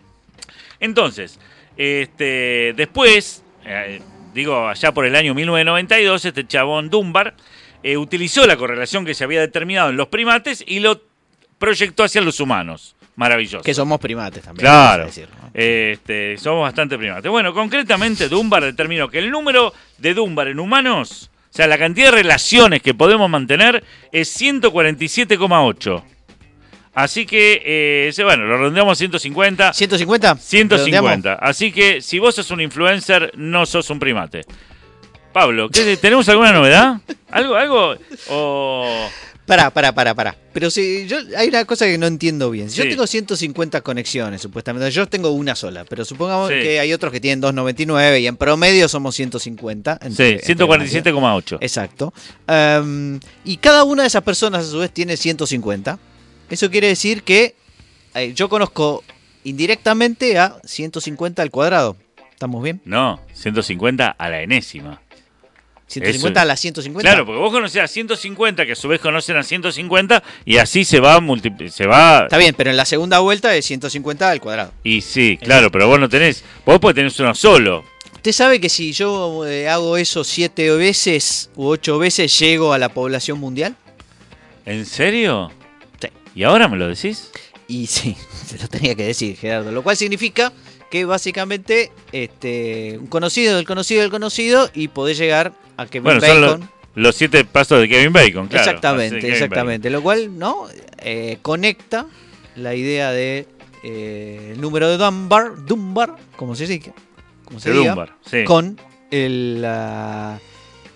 [0.80, 1.38] Entonces,
[1.76, 4.02] este, después, eh,
[4.34, 7.34] digo, allá por el año 1992, este chabón Dunbar
[7.82, 11.00] eh, utilizó la correlación que se había determinado en los primates y lo
[11.58, 12.94] proyectó hacia los humanos.
[13.16, 13.62] Maravilloso.
[13.62, 14.62] Que somos primates también.
[14.62, 15.06] Claro.
[15.52, 17.30] Este, somos bastante primates.
[17.30, 22.06] Bueno, concretamente Dunbar determinó que el número de Dunbar en humanos, o sea, la cantidad
[22.06, 26.02] de relaciones que podemos mantener es 147,8.
[26.94, 29.70] Así que, eh, bueno, lo redondeamos a 150.
[29.72, 30.38] ¿150?
[30.38, 30.76] 150.
[30.76, 31.38] ¿Redondeamos?
[31.42, 34.42] Así que si vos sos un influencer, no sos un primate.
[35.32, 36.96] Pablo, ¿qué- ¿tenemos alguna novedad?
[37.30, 37.56] ¿Algo?
[37.56, 37.94] ¿Algo?
[38.28, 39.08] O...
[39.46, 40.36] Pará, pará, pará, pará.
[40.52, 42.70] Pero si yo hay una cosa que no entiendo bien.
[42.70, 42.90] Si yo Sí.
[42.90, 46.54] tengo 150 conexiones, supuestamente, yo tengo una sola, pero supongamos Sí.
[46.62, 49.98] que hay otros que tienen 299 y en promedio somos 150.
[50.00, 51.56] Sí, entre- entre 147,8.
[51.56, 51.62] varios.
[51.62, 52.14] Exacto.
[52.46, 55.98] Em, y cada una de esas personas a su vez tiene 150.
[56.48, 57.56] Eso quiere decir que
[58.14, 59.02] eh, yo conozco
[59.42, 61.96] indirectamente a 150 al cuadrado.
[62.30, 62.80] ¿Estamos bien?
[62.84, 65.01] No, 150 a la enésima.
[65.92, 66.42] 150 Eso.
[66.42, 67.08] a la 150.
[67.08, 70.84] Claro, porque vos conocés a 150, que a su vez conocen a 150, y así
[70.84, 74.40] se va multipli- se va Está bien, pero en la segunda vuelta es 150 al
[74.40, 74.72] cuadrado.
[74.84, 77.84] Y sí, claro, pero vos no tenés, vos podés tener uno solo.
[78.14, 82.78] Usted sabe que si yo eh, hago eso siete veces u ocho veces, llego a
[82.78, 83.74] la población mundial.
[84.64, 85.50] ¿En serio?
[86.00, 86.08] Sí.
[86.36, 87.30] ¿Y ahora me lo decís?
[87.66, 89.72] Y sí, se lo tenía que decir, Gerardo.
[89.72, 90.52] Lo cual significa
[90.92, 96.20] que básicamente este, un conocido del conocido del conocido y podés llegar a que Bueno,
[96.20, 96.70] Bill son los, Bacon.
[96.96, 98.62] Los siete pasos de Kevin Bacon, claro.
[98.62, 99.88] exactamente, Kevin exactamente.
[99.88, 100.66] Lo cual, ¿no?
[100.98, 102.04] Eh, conecta
[102.56, 103.48] la idea de
[103.82, 106.92] eh, el número de Dunbar, Dunbar, como se diga,
[107.46, 108.44] como se De diga, Dunbar, sí.
[108.44, 108.78] con
[109.10, 109.66] el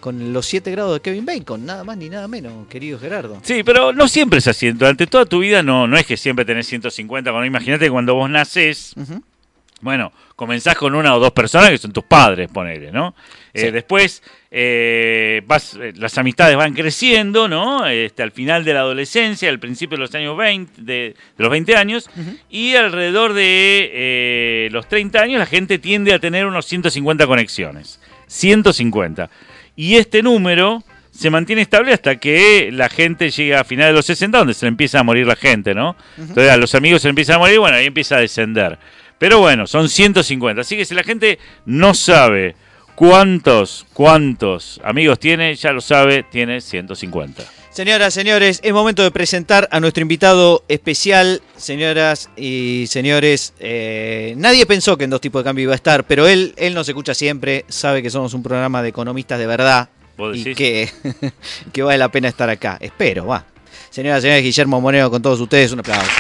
[0.01, 3.31] con los 7 grados de Kevin Bacon, nada más ni nada menos, querido Gerardo.
[3.31, 3.45] Bacon.
[3.47, 4.71] Sí, pero no siempre es así.
[4.73, 7.31] Durante toda tu vida no, no es que siempre tenés 150.
[7.31, 9.23] Bueno, imagínate cuando vos nacés, Ujú.
[9.83, 13.15] Bueno, comenzás con una o dos personas que son tus padres, ponele, ¿no?
[13.53, 17.87] Eh, después eh, vas, eh, las amistades van creciendo, ¿no?
[17.87, 21.51] Este, al final de la adolescencia, al principio de los años 20, de, de los
[21.51, 22.11] 20 años,
[22.49, 28.01] y alrededor de los 30 años la gente tiende a tener unos 150 conexiones.
[28.29, 29.31] 150.
[29.77, 30.83] Y este número
[31.17, 34.67] se mantiene estable hasta que la gente llega a finales de los 60, donde se
[34.67, 35.97] le empieza a morir la gente, ¿no?
[36.19, 38.79] Entonces a los amigos se le empiezan a morir, bueno, ahí empieza a descender.
[39.19, 40.61] Pero bueno, son 150.
[40.61, 42.55] Así que si la gente no sabe
[42.95, 47.43] cuántos, cuántos amigos tiene, ya lo sabe, tiene 150.
[47.71, 51.43] Señoras, señores, es momento de presentar a nuestro invitado especial.
[51.59, 56.05] Señoras y señores, eh, nadie pensó que en dos tipos de cambio iba a estar,
[56.05, 59.91] pero él, él nos escucha siempre, sabe que somos un programa de economistas de verdad
[60.17, 60.89] ¿Vos y que,
[61.73, 62.79] que vale la pena estar acá.
[62.81, 63.45] Espero, va.
[63.91, 66.11] Señoras y señores, Guillermo Moreno con todos ustedes, un aplauso.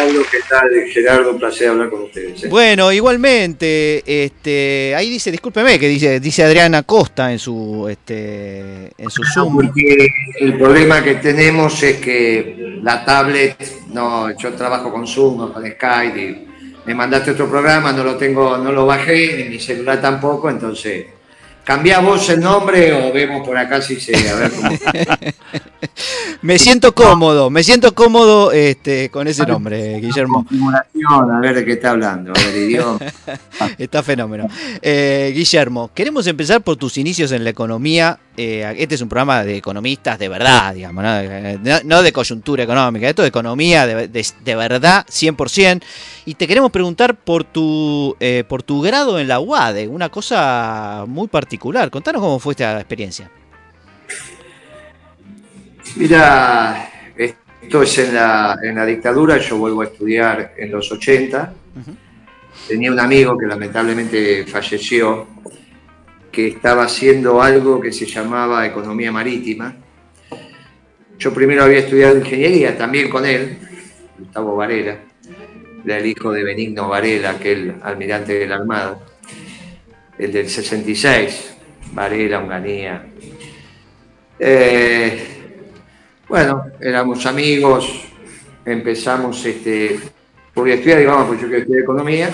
[0.00, 0.70] Pablo, ¿qué tal?
[0.90, 2.44] Gerardo, un placer hablar con ustedes.
[2.44, 2.48] ¿eh?
[2.48, 9.10] Bueno, igualmente, este, ahí dice, discúlpeme, que dice, dice Adriana Costa en su, este, en
[9.10, 9.56] su Zoom.
[9.56, 10.08] Porque
[10.40, 13.56] el problema que tenemos es que la tablet,
[13.92, 16.46] no, yo trabajo con Zoom con Skype y
[16.86, 21.04] me mandaste otro programa, no lo tengo, no lo bajé, ni mi celular tampoco, entonces
[21.64, 24.70] cambiá vos el nombre o vemos por acá si se, a ver cómo.
[26.42, 30.46] Me siento cómodo, me siento cómodo este, con ese nombre, Guillermo.
[31.08, 32.98] a ver de qué está hablando, a ver, idioma.
[33.78, 34.46] Está fenómeno.
[34.80, 38.18] Eh, Guillermo, queremos empezar por tus inicios en la economía.
[38.36, 41.18] Eh, este es un programa de economistas de verdad, digamos, ¿no?
[41.20, 45.82] Eh, no- de coyuntura económica, esto de economía de, de- de verdad, 100%.
[46.24, 51.04] Y te queremos preguntar por tu, eh, por tu grado en la UADE, una cosa
[51.06, 51.49] muy particular.
[51.58, 53.30] Contanos cómo fue esta experiencia.
[55.96, 61.52] Mira, esto es en la, en la dictadura, yo vuelvo a estudiar en los 80.
[62.68, 65.26] Tenía un amigo que lamentablemente falleció,
[66.30, 69.74] que estaba haciendo algo que se llamaba economía marítima.
[71.18, 73.58] Yo primero había estudiado ingeniería, también con él,
[74.18, 74.98] Gustavo Varela,
[75.84, 78.98] el hijo de Benigno Varela, aquel almirante de la Armada,
[80.20, 81.56] el del 66,
[81.92, 83.06] Varela, Onganía.
[84.38, 85.26] Eh,
[86.28, 88.04] bueno, éramos amigos,
[88.64, 89.98] empezamos, este,
[90.54, 92.30] a estudiar, digamos, porque yo quiero estudiar economía.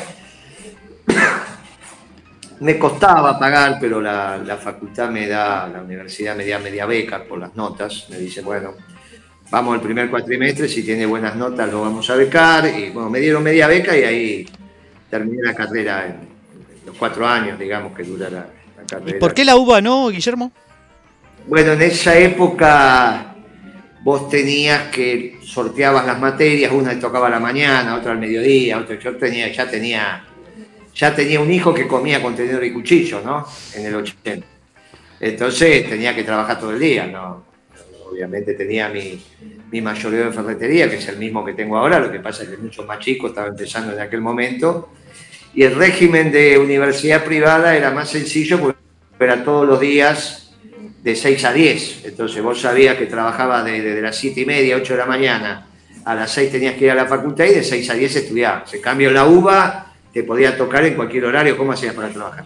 [2.61, 7.23] Me costaba pagar, pero la, la facultad me da, la universidad me da media beca
[7.23, 8.07] por las notas.
[8.09, 8.73] Me dice, bueno,
[9.51, 12.67] vamos al primer cuatrimestre, si tiene buenas notas lo vamos a becar.
[12.67, 14.47] Y bueno, me dieron media beca y ahí
[15.11, 16.36] terminé la carrera en
[16.87, 19.19] los cuatro años, digamos, que dura la, la ¿Y carrera.
[19.19, 20.53] por qué la UBA no, Guillermo?
[21.47, 23.35] Bueno, en esa época
[24.03, 28.79] vos tenías que sorteabas las materias, una te tocaba a la mañana, otra al mediodía,
[28.79, 30.25] otra yo tenía, ya tenía,
[30.95, 33.47] ya tenía un hijo que comía con tenedor y cuchillo, ¿no?
[33.75, 34.47] En el 80.
[35.21, 37.45] Entonces tenía que trabajar todo el día, ¿no?
[38.11, 39.21] Obviamente tenía mi,
[39.71, 42.49] mi mayoreo de ferretería, que es el mismo que tengo ahora, lo que pasa es
[42.51, 44.91] que es mucho más chico, estaba empezando en aquel momento.
[45.57, 48.79] Y el régimen de universidad privada era más sencillo porque
[49.19, 50.51] era todos los días
[51.03, 52.05] de 6 a 10.
[52.05, 55.67] Entonces vos sabías que trabajabas desde de las 7 y media, 8 de la mañana,
[56.05, 58.75] a las 6 tenías que ir a la facultad y de 6 a 10 estudiabas.
[58.75, 61.57] En cambio, en la UBA te podía tocar en cualquier horario.
[61.57, 62.45] ¿Cómo hacías para trabajar?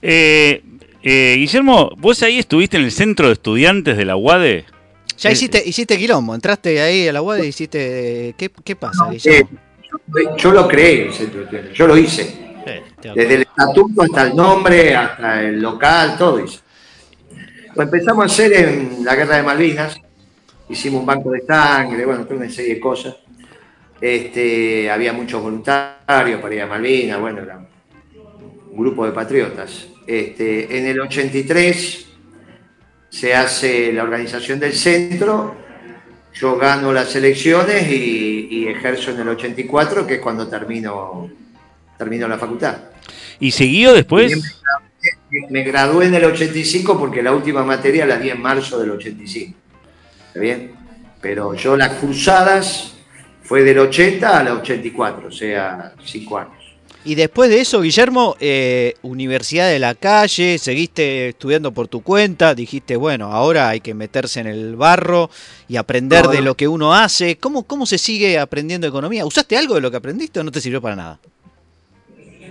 [0.00, 0.62] Eh,
[1.02, 4.64] eh, Guillermo, vos ahí estuviste en el centro de estudiantes de la UADE.
[5.18, 8.34] Ya Eh, hiciste, hiciste quilombo, entraste ahí a la UAD y hiciste...
[8.38, 9.69] ¿Qué, qué pasa, Eh, Guillermo?
[10.14, 12.22] Yo, yo lo creé, el centro de yo lo hice.
[12.66, 12.82] Eh.
[13.14, 16.60] Desde el estatuto hasta el nombre, hasta el local, todo hice.
[17.74, 20.00] Lo empezamos a hacer en la guerra de Malvinas.
[20.68, 23.16] Hicimos un banco de sangre, bueno, toda una serie de cosas.
[24.00, 29.88] Este, había muchos voluntarios para ir a Malvinas, bueno, era un grupo de patriotas.
[30.06, 32.06] Este, en el 83
[33.08, 35.54] se hace la organización del centro,
[36.34, 41.30] yo gano las elecciones y, y ejerzo en el 84, que es cuando termino,
[41.98, 42.76] termino la facultad.
[43.38, 44.32] ¿Y siguió después?
[45.48, 49.58] Me gradué en el 85 porque la última materia la di en marzo del 85.
[50.28, 50.72] ¿Está bien?
[51.20, 52.94] Pero yo las cursadas
[53.42, 56.59] fue del 80 al 84, o sea, cinco años.
[57.10, 62.54] Y después de eso, Guillermo, eh, Universidad de la Calle, seguiste estudiando por tu cuenta,
[62.54, 65.28] dijiste, bueno, ahora hay que meterse en el barro
[65.66, 67.36] y aprender de lo que uno hace.
[67.38, 69.26] ¿Cómo, ¿Cómo se sigue aprendiendo economía?
[69.26, 71.18] ¿Usaste algo de lo que aprendiste o no te sirvió para nada?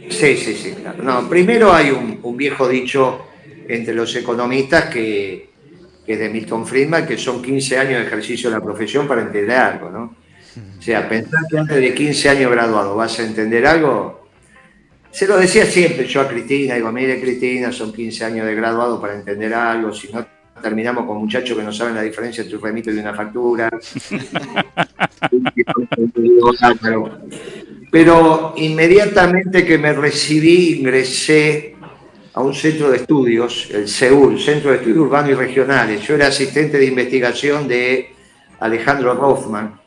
[0.10, 1.04] Sí, sí, sí, claro.
[1.04, 3.28] No, primero hay un, un viejo dicho
[3.66, 5.52] entre los economistas que,
[6.06, 9.22] que es de Milton Friedman, que son 15 años de ejercicio de la profesión para
[9.22, 10.16] entender algo, ¿no?
[10.78, 14.19] O sea, pensar que antes de 15 años graduado vas a entender algo,
[15.12, 19.00] se lo decía siempre yo a Cristina, digo, mire Cristina, son 15 años de graduado
[19.02, 20.26] para entender algo, si no
[20.62, 23.70] terminamos con muchachos que no saben la diferencia entre un remito y una factura.
[27.92, 31.76] Pero inmediatamente que me recibí, ingresé
[32.34, 36.02] a un centro de estudios, el CEUR, Centro de Estudios Urbanos y Regionales.
[36.08, 38.12] Yo era asistente de investigación de
[38.60, 39.80] Alejandro Rothman,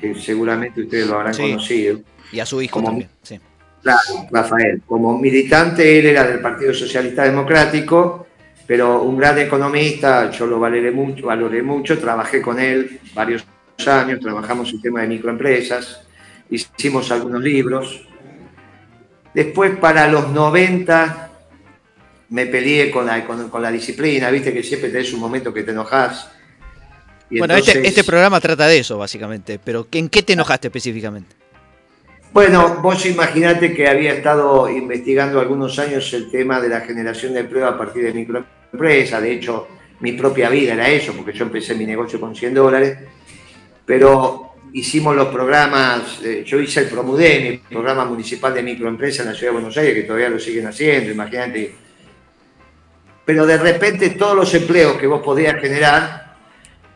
[0.00, 1.42] que seguramente ustedes lo habrán Sí.
[1.42, 2.00] conocido.
[2.30, 3.10] Y a su hijo Como- también.
[3.22, 3.40] Sí.
[3.86, 4.82] Claro, Rafael.
[4.84, 8.26] Como militante, él era del Partido Socialista Democrático,
[8.66, 13.44] pero un gran economista, yo lo valoré mucho, valoré mucho, trabajé con él varios
[13.86, 16.00] años, trabajamos el tema de microempresas,
[16.50, 18.06] hicimos algunos libros.
[19.32, 21.30] Después, para los 90,
[22.30, 25.62] me peleé con la, con, con la disciplina, viste que siempre tenés un momento que
[25.62, 26.28] te enojas.
[27.30, 29.60] Y Bueno, entonces- este, este programa trata de eso, básicamente.
[29.62, 31.36] Pero ¿en qué te enojaste específicamente?
[32.36, 37.40] Bueno, vos imaginate que había estado investigando algunos años el tema de la generación de
[37.40, 39.22] empleo a partir de microempresas.
[39.22, 39.66] De hecho,
[40.00, 42.98] mi propia vida era eso, porque yo empecé mi negocio con 100 dólares.
[43.86, 49.32] Pero hicimos los programas, eh, yo hice el Promudem, el programa municipal de microempresas en
[49.32, 51.74] la ciudad de Buenos Aires, que todavía lo siguen haciendo, imagínate.
[53.24, 56.36] Pero de repente todos los empleos que vos podías generar,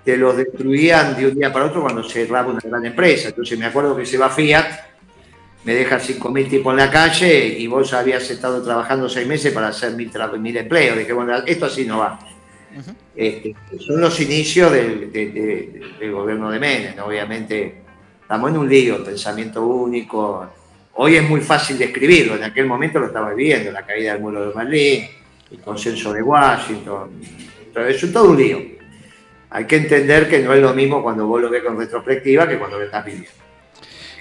[0.05, 3.31] te los destruían de un día para otro cuando cerraba una gran empresa.
[3.31, 4.90] Entonces me acuerdo que se va Fiat
[5.65, 9.69] me deja 5.000 tipos en la calle y vos habías estado trabajando seis meses para
[9.69, 10.97] hacer mil, tra- mil empleos.
[10.99, 12.19] Dije, bueno, esto así no va.
[13.15, 17.83] Este, son los inicios del, de- de- del gobierno de Menem, obviamente.
[18.23, 20.47] Estamos en un lío, pensamiento único.
[20.95, 24.49] Hoy es muy fácil describirlo, en aquel momento lo estaba viviendo, la caída del muro
[24.49, 25.05] de Berlín,
[25.51, 27.11] el consenso de Washington,
[27.75, 28.61] pero es todo un lío.
[29.51, 32.59] Hay que entender que no es lo mismo cuando vos lo ves con retrospectiva que
[32.59, 33.31] cuando lo estás viviendo.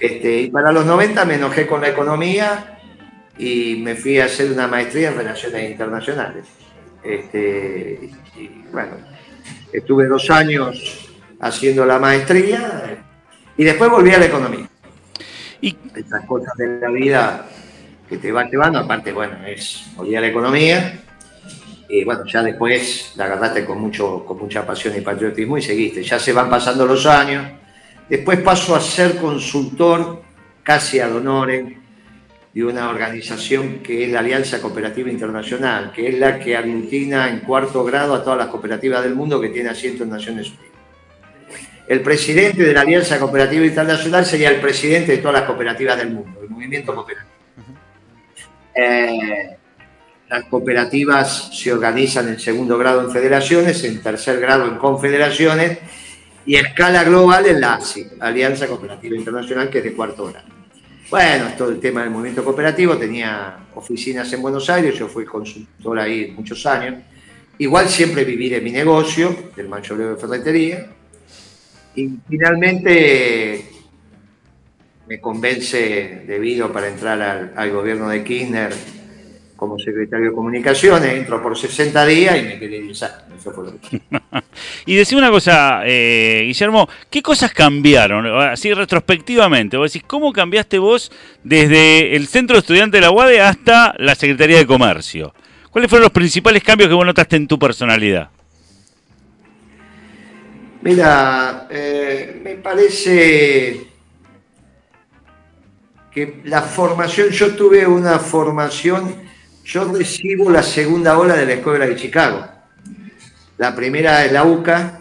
[0.00, 2.78] Este, y para los 90 me enojé con la economía
[3.38, 6.46] y me fui a hacer una maestría en relaciones internacionales.
[7.02, 8.92] Este, y bueno,
[9.72, 11.08] estuve dos años
[11.40, 13.02] haciendo la maestría
[13.56, 14.68] y después volví a la economía.
[15.60, 17.46] Y Estas cosas de la vida
[18.08, 21.00] que te van llevando, aparte, bueno, es volví a la economía
[21.88, 26.02] y bueno, ya después la agarraste con, mucho, con mucha pasión y patriotismo y seguiste.
[26.02, 27.44] Ya se van pasando los años.
[28.10, 30.20] Después paso a ser consultor
[30.64, 31.76] casi ad honorem
[32.52, 37.38] de una organización que es la Alianza Cooperativa Internacional, que es la que aglutina en
[37.38, 40.66] cuarto grado a todas las cooperativas del mundo que tiene asiento en Naciones Unidas.
[41.86, 46.10] El presidente de la Alianza Cooperativa Internacional sería el presidente de todas las cooperativas del
[46.10, 47.30] mundo, el movimiento cooperativo.
[48.74, 49.56] Eh,
[50.28, 55.78] las cooperativas se organizan en segundo grado en federaciones, en tercer grado en confederaciones
[56.46, 60.48] y escala global en la ASI, Alianza Cooperativa Internacional, que es de cuarto grado.
[61.10, 65.98] Bueno, todo el tema del movimiento cooperativo, tenía oficinas en Buenos Aires, yo fui consultor
[65.98, 67.02] ahí muchos años.
[67.58, 70.86] Igual siempre viví de mi negocio, del mayoreo de ferretería.
[71.96, 73.64] Y finalmente
[75.08, 78.72] me convence debido para entrar al, al gobierno de Kirchner
[79.60, 83.22] como secretario de comunicaciones, entro por 60 días y me quedé 10 años.
[83.38, 84.00] Eso fue lo que
[84.86, 88.26] Y decime una cosa, eh, Guillermo, ¿qué cosas cambiaron?
[88.40, 91.12] Así retrospectivamente, vos decís, ¿cómo cambiaste vos
[91.44, 95.34] desde el centro de estudiantes de la UADE hasta la Secretaría de Comercio?
[95.70, 98.30] ¿Cuáles fueron los principales cambios que vos notaste en tu personalidad?
[100.80, 103.88] Mira, eh, me parece
[106.10, 109.14] que la formación, yo tuve una formación,
[109.70, 112.44] yo recibo la segunda ola de la Escuela de Chicago.
[113.56, 115.00] La primera es la UCA,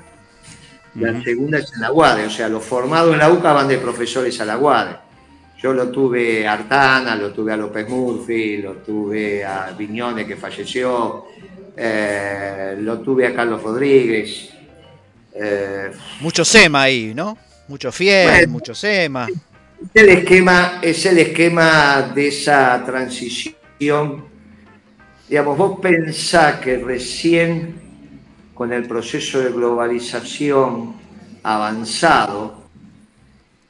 [0.95, 3.77] la segunda es en la UADE, o sea, los formados en la UCA van de
[3.79, 4.95] profesores a la UADE.
[5.61, 10.35] Yo lo tuve a Artana, lo tuve a López Murphy, lo tuve a Viñone que
[10.35, 11.25] falleció,
[11.75, 14.49] eh, lo tuve a Carlos Rodríguez.
[15.33, 15.91] eh,
[16.21, 17.37] Mucho SEMA ahí, ¿no?
[17.67, 18.51] Mucho fiel, Bueno.
[18.51, 19.27] mucho SEMA.
[19.93, 24.28] Es el esquema, es el esquema de esa transición.
[25.29, 27.75] Digamos, vos pensás que recién
[28.55, 30.95] con el proceso de globalización
[31.43, 32.63] avanzado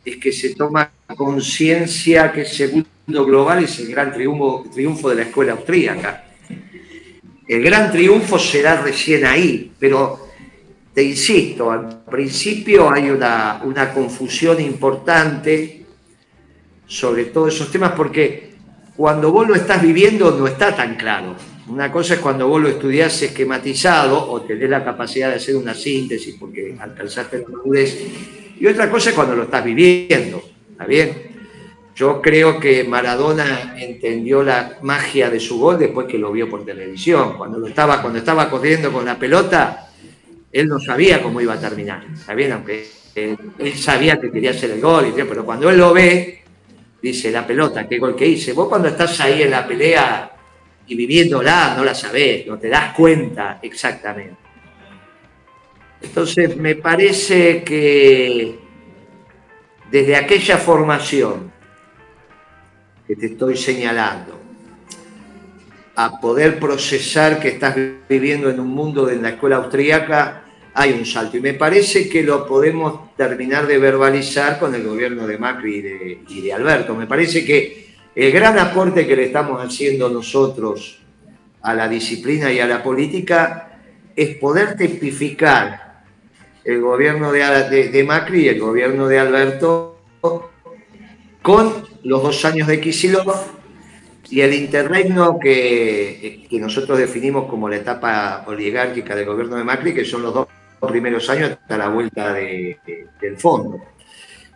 [0.06, 5.22] es que se toma conciencia que según global es el gran triunfo, triunfo de la
[5.24, 6.24] escuela austríaca.
[7.46, 10.30] El gran triunfo será recién ahí, pero
[10.94, 15.86] te insisto, al principio hay una, una confusión importante
[16.88, 18.49] sobre todos esos temas porque
[19.00, 21.34] cuando vos lo estás viviendo no está tan claro.
[21.70, 25.74] Una cosa es cuando vos lo estudiás esquematizado o tenés la capacidad de hacer una
[25.74, 27.98] síntesis porque alcanzaste la madurez.
[28.60, 30.44] Y otra cosa es cuando lo estás viviendo.
[30.72, 31.14] ¿Está bien?
[31.96, 36.66] Yo creo que Maradona entendió la magia de su gol después que lo vio por
[36.66, 37.38] televisión.
[37.38, 39.88] Cuando, lo estaba, cuando estaba corriendo con la pelota,
[40.52, 42.04] él no sabía cómo iba a terminar.
[42.14, 42.52] ¿Está bien?
[42.52, 42.86] Aunque
[43.16, 43.38] él,
[43.78, 46.39] sabía que quería hacer el gol, pero cuando él lo ve,
[47.02, 48.54] dice la pelota, qué gol que hice.
[48.54, 50.32] Vos cuando estás ahí en la pelea
[50.88, 54.38] y viviéndola, no la sabés, no te das cuenta exactamente.
[56.02, 58.58] Entonces, me parece que
[59.92, 61.52] desde aquella formación
[63.08, 64.40] que te estoy señalando,
[65.96, 67.76] a poder procesar que estás
[68.08, 70.44] viviendo en un mundo de la escuela austríaca,
[70.74, 71.38] hay un salto.
[71.38, 76.42] Y me parece que lo podemos terminar de verbalizar con el gobierno de Macri y
[76.42, 76.96] de, Alberto.
[76.96, 81.00] Me parece que el gran aporte que le estamos haciendo nosotros
[81.62, 83.80] a la disciplina y a la política
[84.16, 86.04] es poder tipificar
[86.64, 89.98] el gobierno de, Macri y el gobierno de Alberto
[91.42, 93.60] con los dos años de Kisilov
[94.30, 100.06] y el interregno que, nosotros definimos como la etapa oligárquica del gobierno de Macri, que
[100.06, 100.48] son los dos
[100.88, 103.82] primeros años hasta la vuelta del fondo.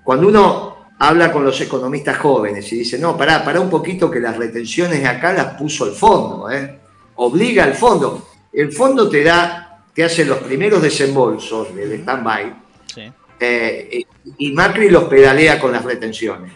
[0.03, 4.19] Cuando uno habla con los economistas jóvenes y dice, no, pará, pará un poquito que
[4.19, 6.80] las retenciones acá las puso el fondo, ¿eh?
[7.15, 8.28] obliga al fondo.
[8.51, 12.63] El fondo te da, te hace los primeros desembolsos del stand-by
[13.39, 14.03] eh,
[14.38, 16.53] y Macri los pedalea con las retenciones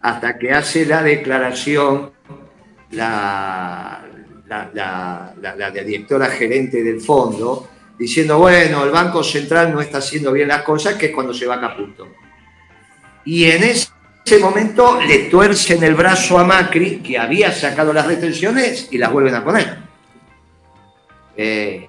[0.00, 2.12] hasta que hace la declaración
[2.92, 4.02] la,
[4.46, 7.68] la, la directora gerente del fondo
[7.98, 11.46] diciendo, bueno, el Banco Central no está haciendo bien las cosas, que es cuando se
[11.46, 12.08] va a Caputo.
[13.24, 18.88] Y en ese momento le tuercen el brazo a Macri, que había sacado las retenciones,
[18.90, 19.78] y las vuelven a poner.
[21.36, 21.88] Eh,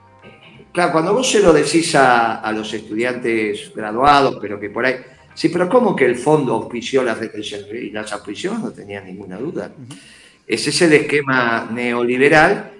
[0.72, 4.96] claro, cuando vos se lo decís a, los estudiantes graduados, pero que por ahí...
[5.34, 7.68] Sí, pero ¿cómo que el fondo auspició las retenciones?
[7.72, 9.72] Y las auspició, no tenía ninguna duda.
[10.48, 12.77] Ese es el esquema neoliberal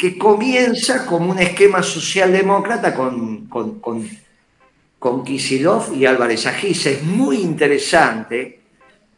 [0.00, 6.86] que comienza como un esquema socialdemócrata con, con, Kisilov y Álvarez Agis.
[6.86, 8.62] Es muy interesante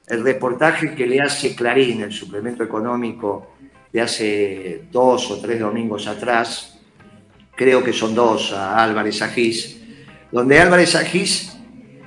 [0.08, 3.52] el reportaje que le hace Clarín, el suplemento económico
[3.92, 6.80] de hace dos o tres domingos atrás,
[7.54, 9.80] creo que son dos, a Álvarez Agis,
[10.32, 11.56] donde Álvarez Agis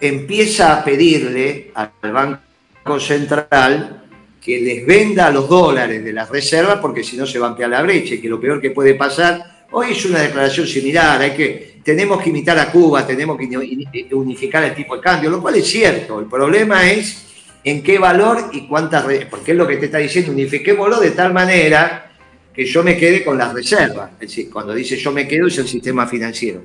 [0.01, 4.04] empieza a pedirle al Banco Central
[4.45, 7.71] que les venda los dólares de las reservas porque si no se va a ampliar
[7.71, 11.31] la brecha y que lo peor que puede pasar, hoy es una declaración similar, hay
[11.31, 15.55] que tenemos que imitar a Cuba, tenemos que unificar el tipo de cambio, lo cual
[15.55, 16.19] es cierto.
[16.19, 17.25] El problema es
[17.63, 21.33] en qué valor y cuántas, porque es lo que te está diciendo, unifiquémoslo de tal
[21.33, 22.11] manera
[22.53, 24.11] que yo me quede con las reservas.
[24.13, 26.61] Es decir, cuando dice yo me quedo es el sistema financiero.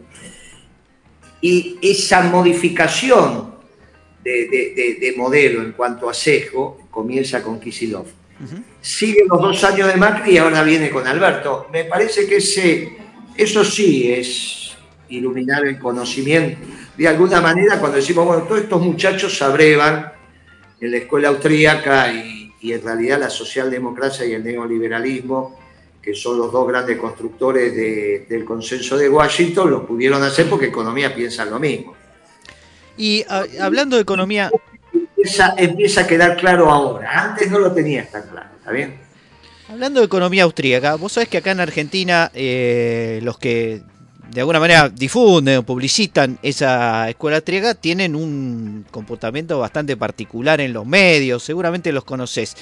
[1.40, 3.49] Y esa modificación
[4.22, 8.06] de, modelo en cuanto a sesgo comienza con Kisilov.
[8.80, 11.66] Sigue los dos años de Macri y ahora viene con Alberto.
[11.70, 12.96] Me parece que ese,
[13.36, 14.76] eso sí es
[15.10, 16.58] iluminar el conocimiento.
[16.96, 20.12] De alguna manera, cuando decimos, bueno, todos estos muchachos se abrevan
[20.80, 25.58] en la escuela austríaca y, en realidad la socialdemocracia y el neoliberalismo,
[26.02, 27.74] que son los dos grandes constructores
[28.28, 31.94] del consenso de Washington, lo pudieron hacer porque economía piensa lo mismo.
[33.00, 34.50] Y ah, hablando de economía...
[35.56, 37.30] Empieza, a quedar claro ahora.
[37.30, 38.98] Antes no lo tenía tan claro, ¿está bien?
[39.70, 43.80] Hablando de economía austríaca, vos sabés que acá en Argentina eh, los que
[44.30, 50.74] de alguna manera difunden o publicitan esa escuela austríaca tienen un comportamiento bastante particular en
[50.74, 52.54] los medios, seguramente los conoces.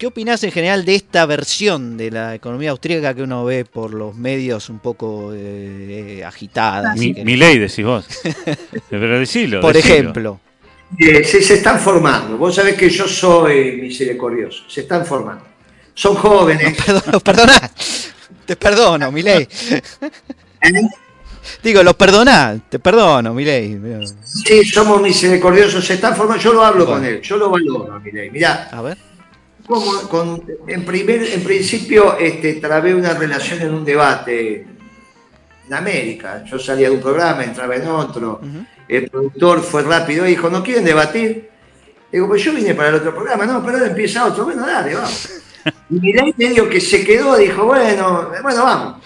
[0.00, 3.92] ¿Qué opinás en general de esta versión de la economía austríaca que uno ve por
[3.92, 6.94] los medios un poco eh, agitada?
[6.94, 8.06] Mi, ley, decís vos.
[8.88, 9.60] Pero decilo.
[9.60, 10.40] Por ejemplo.
[10.98, 12.38] se, se, están formando.
[12.38, 14.62] Vos sabés que yo soy misericordioso.
[14.68, 15.44] Se están formando.
[15.92, 16.78] Son jóvenes.
[17.12, 17.70] No, perdona.
[18.46, 19.46] Te perdono, mi ley.
[21.62, 23.78] Digo, los perdonás, te perdono, Milei.
[24.24, 28.30] Sí, somos misericordiosos, se está formando, yo lo hablo con él, yo lo valoro, Milei.
[28.30, 29.09] Mirá, a ver.
[30.66, 34.66] En, primer, en principio este, trabé una relación en un debate
[35.66, 36.44] en América.
[36.44, 38.40] Yo salía de un programa, entraba en otro.
[38.88, 41.48] El productor fue rápido y dijo, ¿no quieren debatir?
[42.10, 44.94] Digo, pues yo vine para el otro programa, no, pero ahora empieza otro, bueno, dale,
[44.94, 45.30] vamos.
[45.90, 49.02] Y Milei medio que se quedó, dijo, bueno, bueno, vamos.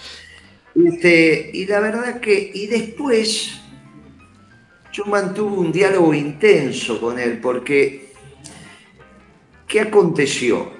[0.75, 3.61] Este, y la verdad que, y después
[4.93, 8.04] yo mantuve un diálogo intenso con él, porque
[9.67, 10.71] ¿qué aconteció?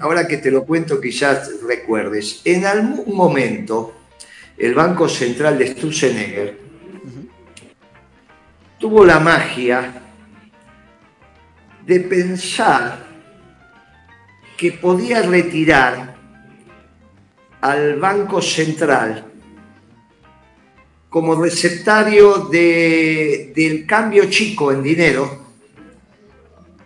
[0.00, 2.42] Ahora que te lo cuento, quizás recuerdes.
[2.44, 3.94] En algún momento,
[4.56, 6.58] el Banco Central de Sturzenegger
[8.78, 10.02] tuvo la magia
[11.84, 13.06] de pensar
[14.56, 16.16] que podía retirar
[17.60, 19.24] al Banco Central
[21.08, 25.47] como receptario de, del cambio chico en dinero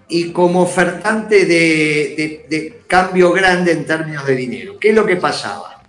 [0.08, 4.78] y como ofertante de, de, cambio grande en términos de dinero.
[4.78, 5.82] ¿Qué es lo que pasaba?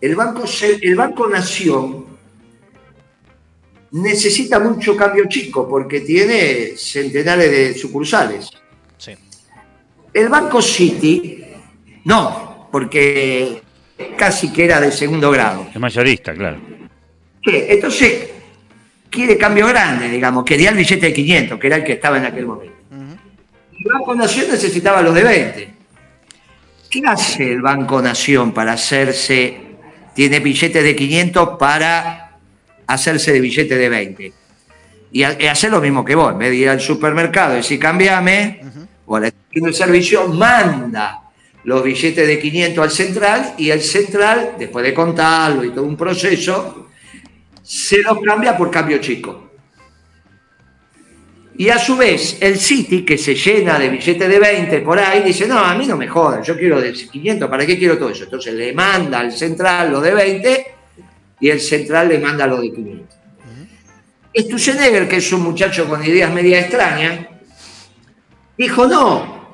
[0.00, 0.44] El Banco,
[0.82, 2.06] el Banco Nación
[3.92, 8.50] necesita mucho cambio chico porque tiene centenares de sucursales.
[8.96, 9.12] Sí.
[10.12, 11.44] El Banco City,
[12.04, 13.62] no, porque
[14.16, 15.68] casi que era de segundo grado.
[15.72, 16.60] Es mayorista, claro.
[17.44, 18.28] Entonces,
[19.10, 22.26] quiere cambio grande, digamos, quería el billete de 500, que era el que estaba en
[22.26, 22.77] aquel momento.
[23.78, 25.74] El Banco Nación necesitaba los de 20.
[26.90, 29.60] ¿Qué hace el Banco Nación para hacerse,
[30.14, 32.38] tiene billetes de 500 para
[32.86, 34.32] hacerse de billete de 20?
[35.12, 38.60] Y, hacer lo mismo que vos, en vez de ir al supermercado y decir, cambiame,
[39.06, 41.22] o al el servicio, manda
[41.64, 45.96] los billetes de 500 al central y el central, después de contarlo y todo un
[45.96, 46.88] proceso,
[47.62, 49.47] se los cambia por cambio chico.
[51.58, 55.24] Y a su vez, el City, que se llena de billetes de 20 por ahí,
[55.24, 58.10] dice, no, a mí no me jodan, yo quiero de 500, ¿para qué quiero todo
[58.10, 58.22] eso?
[58.22, 60.66] Entonces le manda al central lo de 20
[61.40, 63.18] y el central le manda lo de 500.
[64.36, 67.26] Stusenegger, que es un muchacho con ideas media extrañas,
[68.56, 69.48] dijo, no,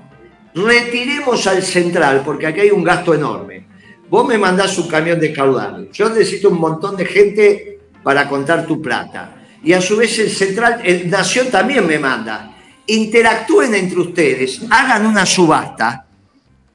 [0.55, 3.67] retiremos al central, porque aquí hay un gasto enorme.
[4.11, 8.67] Vos me mandás un camión de caudal, yo necesito un montón de gente para contar
[8.67, 9.41] tu plata.
[9.65, 12.55] Y a su vez el Central, el Nación también me manda.
[12.87, 16.07] Interactúen entre ustedes, hagan una subasta.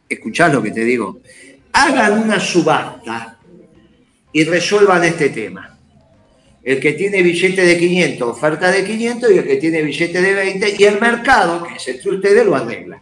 [0.08, 1.20] Escuchás lo que te digo.
[1.72, 3.38] Hagan una subasta
[4.34, 5.78] y resuelvan este tema.
[6.64, 10.34] El que tiene billete de 500, oferta de 500 y el que tiene billete de
[10.34, 13.02] 20 y el mercado, que es entre ustedes, lo arregla.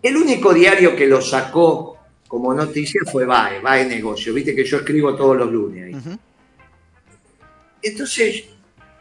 [0.00, 1.98] El único diario que lo sacó
[2.28, 4.32] como noticia fue VAE, VAE Negocio.
[4.32, 6.18] Viste que yo escribo todos los lunes ahí.
[7.82, 8.44] Entonces,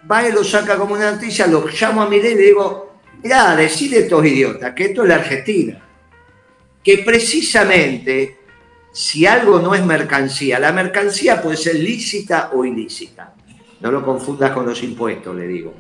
[0.10, 3.56] va y lo saca como una noticia, lo llamo a Milei y le digo, mirá,
[3.56, 5.84] decide estos idiotas que esto es la Argentina.
[6.84, 8.38] Que precisamente,
[8.94, 13.34] si algo no es mercancía, la mercancía puede ser lícita o ilícita.
[13.82, 15.74] No lo confundas con los impuestos, le digo.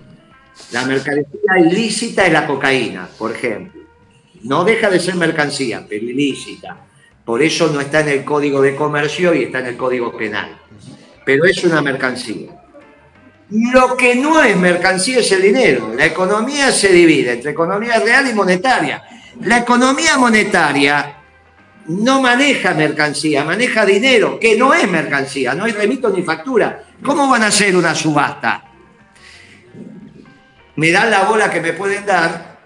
[0.72, 3.82] La mercancía ilícita es la cocaína, por ejemplo.
[4.44, 6.86] No deja de ser mercancía, pero ilícita.
[7.24, 10.60] Por eso no está en el Código de Comercio y está en el Código Penal.
[11.26, 12.67] Pero es una mercancía.
[13.50, 15.94] Lo que no es mercancía es el dinero.
[15.96, 19.02] La economía se divide entre economía real y monetaria.
[19.42, 21.16] La economía monetaria
[21.88, 26.84] no maneja mercancía, maneja dinero, que no es mercancía, no hay remito ni factura.
[27.02, 28.64] ¿Cómo van a hacer una subasta?
[30.76, 32.58] Me dan la bola que me pueden dar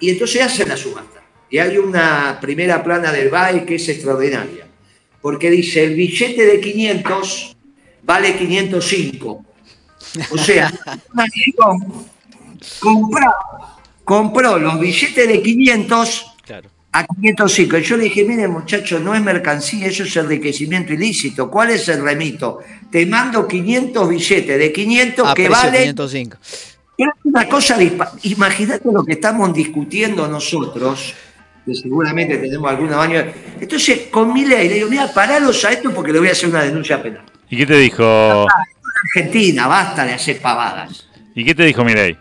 [0.00, 1.22] y entonces hacen la subasta.
[1.48, 4.66] Y hay una primera plana del BAE que es extraordinaria,
[5.20, 7.56] porque dice el billete de 500
[8.02, 9.53] vale 505
[10.30, 10.72] o sea,
[12.80, 13.34] compró,
[14.04, 16.26] compró los billetes de 500
[16.94, 17.78] a 505.
[17.78, 21.50] Y yo le dije, mire muchacho, no es mercancía, eso es enriquecimiento ilícito.
[21.50, 22.60] ¿Cuál es el remito?
[22.90, 25.78] Te mando 500 billetes de 500 que vale...
[25.78, 26.36] 505.
[26.96, 27.76] Es una cosa,
[28.22, 31.12] imagínate lo que estamos discutiendo nosotros,
[31.66, 33.24] que seguramente tenemos alguna baño.
[33.60, 36.48] Entonces, con mi ley le digo, mira, paralos a esto porque le voy a hacer
[36.48, 37.24] una denuncia penal.
[37.50, 38.46] ¿Y qué te dijo?
[39.04, 41.08] Argentina, basta de hacer pavadas.
[41.34, 42.16] ¿Y qué te dijo Milei?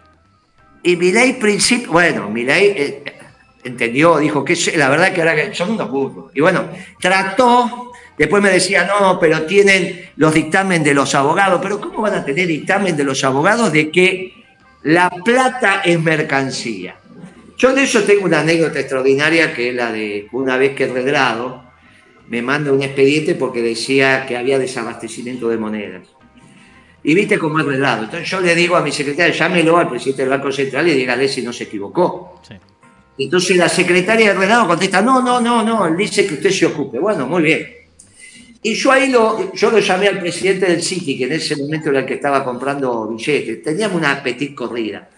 [0.84, 3.03] Y Milei, principio, bueno, Milei eh,
[3.63, 6.31] entendió, dijo que la verdad que ahora son unos burros.
[6.34, 6.67] Y bueno,
[6.99, 11.59] trató, después me decía, no, pero tienen los dictamen de los abogados.
[11.63, 14.34] Pero ¿cómo van a tener dictamen de los abogados de que
[14.84, 16.95] la plata es mercancía?
[17.57, 21.63] Yo de eso tengo una anécdota extraordinaria que es la de una vez que regrado
[22.27, 26.07] me manda un expediente porque decía que había desabastecimiento de monedas.
[27.04, 28.06] Y viste cómo es lado.
[28.06, 31.28] Entonces yo le digo a mi secretaria, llámelo al presidente del Banco Central y dígale
[31.28, 32.41] si no se equivocó.
[33.18, 36.66] Entonces la secretaria de Renado contesta, no, no, no, no, él dice que usted se
[36.66, 36.99] ocupe.
[36.99, 37.68] Bueno, muy bien.
[38.64, 41.89] Y yo ahí lo, yo lo llamé al presidente del City, que en ese momento
[41.89, 43.62] era el que estaba comprando billetes.
[43.62, 45.10] Teníamos una petit corrida.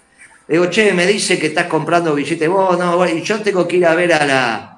[0.48, 3.78] Le digo, che, me dice que estás comprando billetes vos, no, y yo tengo que
[3.78, 4.76] ir a ver a la,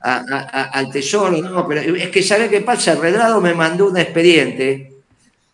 [0.00, 2.96] al tesoro, no, pero es que ¿sabe qué pasa?
[2.96, 4.91] Redrado me mandó un expediente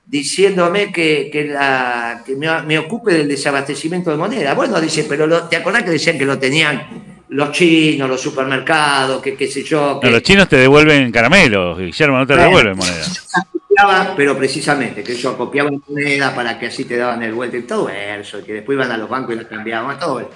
[0.09, 2.25] diciéndome que, la,
[2.67, 4.55] me, ocupe del desabastecimiento de moneda.
[4.55, 9.35] Bueno, dice, pero ¿te acordás que decían que lo tenían los chinos, los supermercados, que
[9.35, 10.01] qué sé yo?
[10.03, 13.07] los chinos te devuelven caramelos, Guillermo, no te devuelven moneda.
[14.17, 17.89] Pero precisamente, que ellos copiaban moneda para que así te daban el vuelto y todo
[17.89, 20.31] eso, que después iban a los bancos y las cambiaban, todo eso.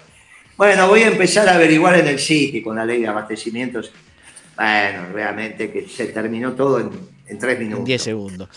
[0.57, 3.91] Bueno, voy a empezar a averiguar en el sitio con la ley de abastecimientos.
[4.55, 6.91] Bueno, realmente que se terminó todo en,
[7.27, 7.81] en tres minutos.
[7.81, 8.49] En diez segundos.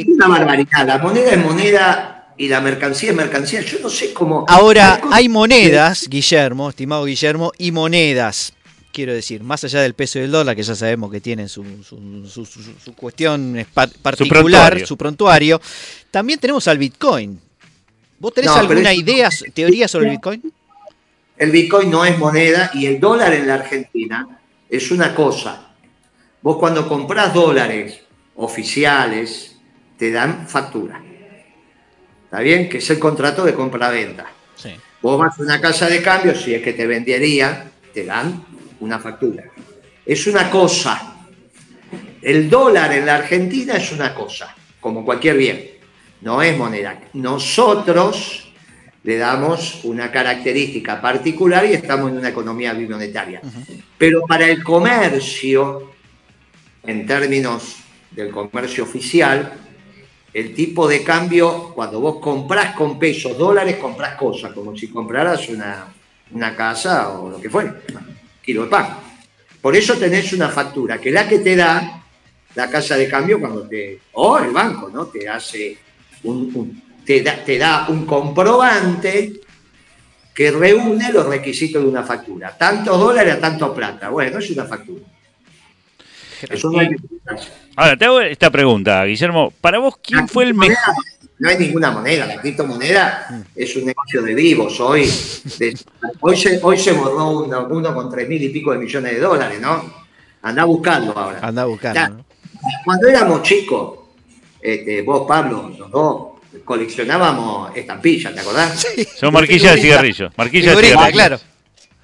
[0.00, 0.86] Es una barbaridad.
[0.86, 3.60] La moneda es moneda y la mercancía es mercancía.
[3.62, 4.44] Yo no sé cómo.
[4.48, 8.52] Ahora, hay monedas, Guillermo, estimado Guillermo, y monedas.
[8.92, 11.64] Quiero decir, más allá del peso del dólar, que ya sabemos que tienen su,
[12.96, 13.66] cuestión
[14.00, 15.60] particular, su prontuario,
[16.10, 17.38] también tenemos al Bitcoin.
[18.18, 20.52] ¿Vos tenés alguna idea, teoría sobre el Bitcoin?
[21.36, 24.40] El Bitcoin no es moneda y el dólar en la Argentina
[24.70, 25.74] es una cosa.
[26.40, 28.00] Vos cuando comprás dólares
[28.36, 29.55] oficiales,
[29.96, 31.02] te dan factura.
[32.24, 32.68] ¿Está bien?
[32.68, 34.26] Que es el contrato de compra-venta.
[35.02, 38.44] Vos vas a una casa de cambio, si es que te vendería, te dan
[38.80, 39.44] una factura.
[40.04, 41.16] Es una cosa.
[42.20, 45.70] El dólar en la Argentina es una cosa, como cualquier bien.
[46.22, 46.98] No es moneda.
[47.12, 48.52] Nosotros
[49.04, 53.40] le damos una característica particular y estamos en una economía bimonetaria.
[53.96, 55.92] Pero para el comercio,
[56.84, 57.76] en términos
[58.10, 59.52] del comercio oficial,
[60.36, 65.48] el tipo de cambio, cuando vos comprás con pesos, dólares, comprás cosas, como si compraras
[65.48, 67.74] una, casa o lo que fuera,
[68.42, 68.98] kilo de pan.
[69.62, 72.04] Por eso tenés una factura, que la que te da
[72.54, 75.06] la casa de cambio cuando te, o el banco, ¿no?
[75.06, 75.78] Te hace
[76.24, 79.40] un, te, da, te da un comprobante
[80.34, 82.54] que reúne los requisitos de una factura.
[82.58, 84.10] Tantos dólares a tanto plata.
[84.10, 85.02] Bueno, es una factura.
[86.48, 86.96] Eso no hay que
[87.76, 89.52] Ahora, te hago esta pregunta, Guillermo.
[89.60, 90.94] Para vos, ¿quién fue el mejor?
[91.38, 94.80] No hay ninguna moneda, la criptomoneda es un negocio de vivos.
[94.80, 95.10] Hoy,
[96.20, 99.60] hoy, se, hoy se borró uno, con tres mil y pico de millones de dólares,
[99.60, 100.06] ¿no?
[100.40, 101.40] Anda buscando ahora.
[101.42, 102.24] Anda buscando.
[102.84, 103.98] Cuando éramos chicos,
[104.62, 106.28] este, vos, Pablo, los dos,
[106.64, 108.80] coleccionábamos estampillas, ¿te acordás?
[108.80, 109.06] Sí.
[109.16, 110.30] Son marquillas de cigarrillo.
[110.36, 111.12] Marquillas de cigarrillo.
[111.12, 111.38] claro.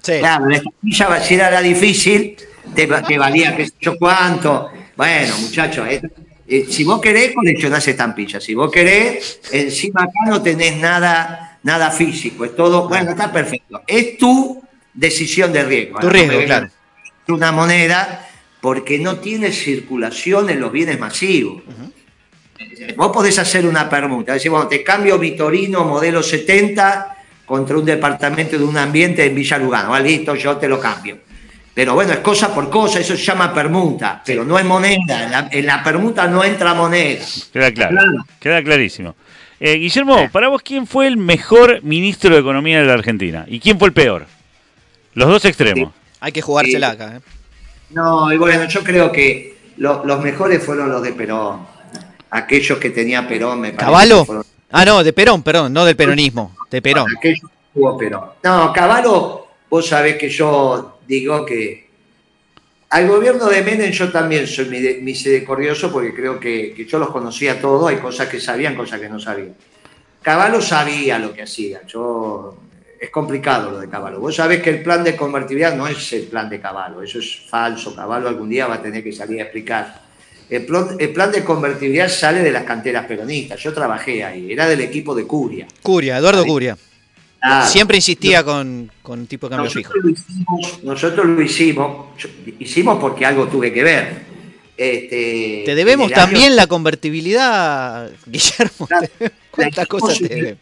[0.01, 0.19] Sí.
[0.19, 2.35] Claro, la estampilla, era difícil,
[2.75, 6.01] te, te valía qué sé yo cuánto bueno, muchachos, eh,
[6.47, 8.43] eh, si vos querés, coleccionás estampillas.
[8.43, 12.45] Si vos querés, encima acá no tenés nada, nada físico.
[12.45, 13.81] Es todo, bueno, está perfecto.
[13.87, 14.61] Es tu
[14.93, 15.99] decisión de riesgo.
[15.99, 16.67] Tu riesgo, claro.
[16.67, 18.29] Es una moneda
[18.61, 21.63] porque no tiene circulación en los bienes masivos.
[22.95, 24.33] Vos podés hacer una permuta.
[24.33, 29.57] Decir, bueno, te cambio Vitorino modelo 70 contra un departamento de un ambiente en Villa
[29.57, 29.93] Lugano.
[29.93, 31.17] Ah, listo, yo te lo cambio
[31.73, 35.49] pero bueno, es cosa por cosa, eso se llama permuta, pero no es moneda.
[35.51, 37.25] En la, permuta no entra moneda.
[37.51, 37.97] Queda claro,
[38.39, 39.15] queda clarísimo.
[39.59, 43.45] Eh, Guillermo, para vos, ¿quién fue el mejor ministro de Economía de la Argentina?
[43.47, 44.27] ¿Y quién fue el peor?
[45.13, 45.91] Los dos extremos.
[46.19, 47.17] Hay que jugársela acá.
[47.17, 47.19] ¿eh?
[47.89, 51.65] No, y bueno, yo creo que los mejores fueron los de Perón.
[52.29, 53.85] Aquellos que tenía Perón, me parece.
[53.85, 54.43] ¿Caballo?
[54.71, 57.05] Ah, no, de Perón, perdón, no del peronismo, de Perón.
[57.17, 58.29] Aquellos que tuvo Perón.
[58.43, 61.87] No, Caballo, vos sabés que yo digo que
[62.93, 64.65] al gobierno de Menem yo también soy
[65.01, 69.19] misericordioso porque creo que, yo los conocía todos, hay cosas que sabían, cosas que no
[69.19, 69.55] sabían.
[70.21, 72.55] Caballo sabía lo que hacía, yo
[72.99, 74.19] es complicado lo de Caballo.
[74.19, 77.41] Vos sabés que el plan de convertibilidad no es el plan de Caballo, eso es
[77.49, 80.03] falso, Caballo algún día va a tener que salir a explicar.
[80.47, 84.67] El plan, el plan de convertibilidad sale de las canteras peronistas, yo trabajé ahí, era
[84.67, 85.65] del equipo de Curia.
[85.81, 86.77] Curia, Eduardo Curia.
[87.65, 89.93] Siempre insistía con, con, tipo de cambio nosotros fijo.
[90.01, 92.05] Lo hicimos, nosotros lo hicimos,
[92.59, 94.33] hicimos porque algo tuve que ver.
[94.77, 98.87] Este, te debemos también la convertibilidad, Guillermo.
[99.51, 100.59] ¿Cuántas cosas te debemos?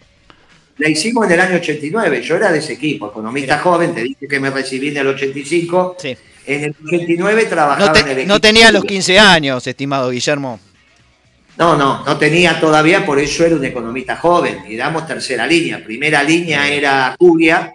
[0.77, 4.27] La hicimos en el año 89, yo era de ese equipo, economista joven, te dije
[4.27, 5.97] que me recibí en el 85.
[5.99, 6.17] Sí.
[6.47, 8.27] En el 89 trabajaba en el equipo.
[8.27, 10.59] No tenía los 15 años, estimado Guillermo.
[11.57, 14.63] No, no, no tenía todavía, por eso era un economista joven.
[14.67, 15.83] Y damos tercera línea.
[15.83, 17.73] Primera línea era Curia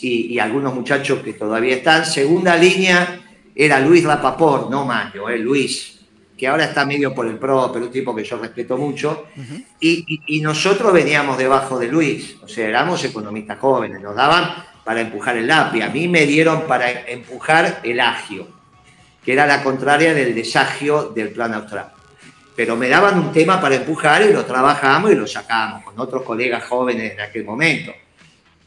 [0.00, 2.06] y, algunos muchachos que todavía están.
[2.06, 3.20] Segunda línea
[3.54, 6.00] era Luis Rapaport, no Mayo, eh, Luis,
[6.36, 9.26] que ahora está medio por el pro, pero un tipo que yo respeto mucho.
[9.80, 15.36] y, nosotros veníamos debajo de Luis, o sea, éramos economistas jóvenes, nos daban para empujar
[15.36, 15.82] el lápiz.
[15.82, 18.48] A mí me dieron para empujar el agio,
[19.24, 21.95] que era la contraria del desagio del plan austral
[22.56, 26.22] pero me daban un tema para empujar y lo trabajamos y lo sacamos con otros
[26.22, 27.92] colegas jóvenes en aquel momento.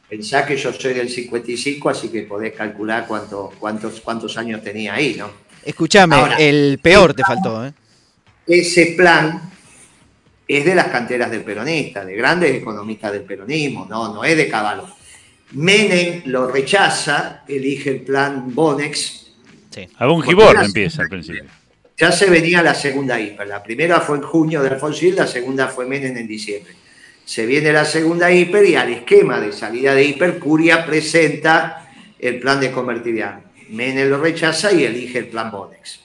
[0.08, 4.94] Pensá que yo soy del 55, así que podés calcular cuánto, cuántos, cuántos años tenía
[4.94, 5.30] ahí, ¿no?
[5.64, 7.74] Escúchame, Ahora, el peor te faltó, ¿eh?
[8.48, 9.52] Ese plan
[10.48, 14.48] es de las canteras del peronista, de grandes economistas del peronismo, no, no es de
[14.48, 14.88] Caballo.
[15.52, 19.32] Menem lo rechaza, elige el plan Bonex.
[19.70, 19.88] Sí.
[19.98, 21.59] Algún gibor empieza al principio.
[22.00, 23.45] Ya se venía la segunda hiper.
[23.45, 26.74] La primera fue en junio de Alfonsín, la segunda fue Menem en diciembre.
[27.26, 32.39] Se viene la segunda hiper y al esquema de salida de hiper, Curia presenta el
[32.39, 33.41] plan de convertibilidad.
[33.72, 36.00] Menem lo rechaza y elige el plan Bonex.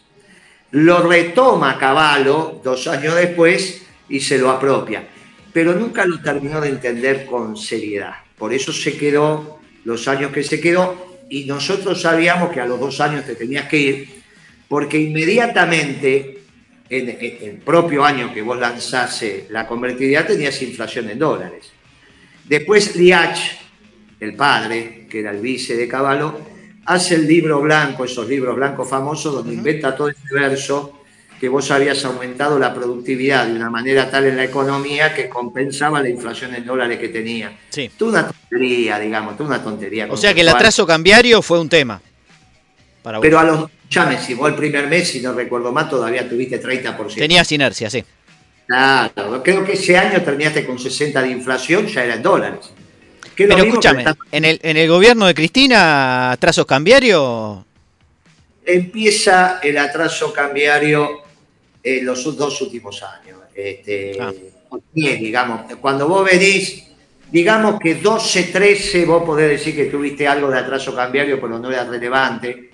[0.73, 5.05] Lo retoma Caballo dos años después y se lo apropia,
[5.53, 8.15] pero nunca lo terminó de entender con seriedad.
[8.37, 12.81] Por eso se quedó los años que se quedó y nosotros sabíamos que a los
[12.81, 14.24] dos años te tenías que ir,
[14.69, 16.45] porque inmediatamente
[16.89, 21.73] en el propio año que vos lanzase la convertibilidad tenías inflación en dólares.
[22.45, 23.39] Después Liach,
[24.21, 26.39] el padre, que era el vice de Caballo,
[26.85, 31.01] hace el libro blanco, esos libros blancos famosos, donde inventa todo este verso
[31.41, 36.01] que vos habías aumentado la productividad de una manera tal en la economía que compensaba
[36.01, 37.59] la inflación en dólares que tenía.
[37.71, 37.91] Sí.
[37.99, 40.07] Tú una tontería, digamos, tú una tontería.
[40.11, 42.01] O sea que el atraso cambiario fue un tema.
[43.03, 43.21] Para.
[43.21, 43.71] Pero a los,
[44.21, 47.15] si vos el primer mes, si no recuerdo mal, todavía tuviste 30%.
[47.17, 48.05] Tenías inercia, sí.
[48.67, 52.71] Claro, creo que ese año terminaste con 60 de inflación, ya era en dólares.
[53.37, 57.59] Que Pero escúchame, está- en el, en el gobierno de Cristina, atrasos cambiarios,
[58.65, 61.23] empieza el atraso cambiario
[61.83, 63.39] en los dos últimos años.
[63.55, 64.33] Este, Ah.
[64.95, 66.85] digamos, cuando vos venís,
[67.31, 71.71] digamos que 12, 13, vos podés decir que tuviste algo de atraso cambiario, pero no
[71.71, 72.71] era relevante.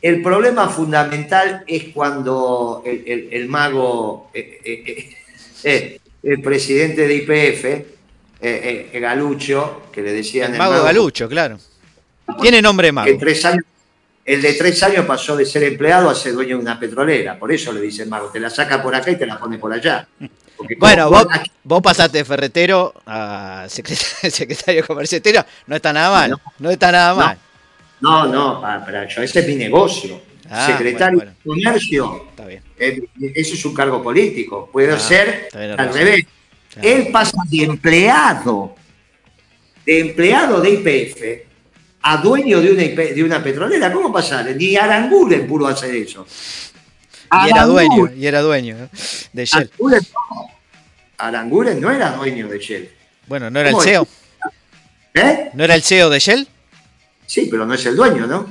[0.00, 5.16] El problema fundamental es cuando el, el- el mago, eh, eh, eh,
[5.64, 7.64] eh, el presidente de IPF,
[8.40, 11.58] eh, Galucho, que le decían el mago Galucho, claro.
[12.40, 13.18] Tiene nombre de mago.
[13.18, 13.64] tres años,
[14.24, 17.38] el de tres años pasó de ser empleado a ser dueño de una petrolera.
[17.38, 19.72] Por eso le dicen mago, te la saca por acá y te la pone por
[19.72, 20.06] allá.
[20.56, 25.44] Porque Bueno, vos, aquí- vos pasaste de ferretero a secretario, secretario exterior.
[25.66, 26.30] No está nada mal.
[26.30, 26.40] No.
[26.58, 27.36] No está nada mal.
[27.36, 27.47] No,
[28.00, 30.20] no, pa- para, yo, ese es mi negocio.
[30.50, 32.62] Ah, Secretario bueno, de Comercio, Está bien.
[32.78, 33.02] eh,
[33.34, 34.68] eso es un cargo político.
[34.72, 36.24] Puede Ah, ser al revés.
[36.72, 36.88] Claro.
[36.88, 38.74] Él pasa de empleado,
[39.84, 41.46] de empleado de IPF
[42.02, 42.82] a dueño de una,
[43.14, 43.92] de una petrolera.
[43.92, 44.46] ¿Cómo pasar?
[44.56, 46.26] Ni Aranguren pudo hacer eso.
[47.44, 48.88] Y era dueño, y era dueño
[49.34, 49.70] de Shell.
[49.70, 50.46] Aranguren no.
[51.18, 52.90] Aranguren no era dueño de Shell.
[53.26, 53.76] Bueno, ¿no era el.
[53.82, 54.06] CEO?
[55.12, 55.50] ¿Eh?
[55.52, 56.48] ¿No era el CEO de Shell?
[57.28, 58.50] Sí, pero no es el dueño, ¿no?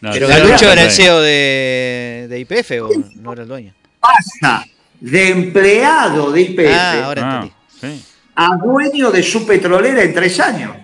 [0.00, 0.90] No, Pero Galucho era el.
[0.90, 3.74] CEO de, de IPF o no era el dueño.
[4.00, 4.64] Pasa
[5.00, 7.48] de empleado de IPF Ah, ahora Ah,
[7.80, 8.04] sí.
[8.36, 10.76] a dueño de su petrolera en tres años.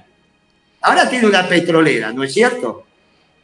[0.82, 2.84] Ahora tiene una petrolera, ¿no es cierto?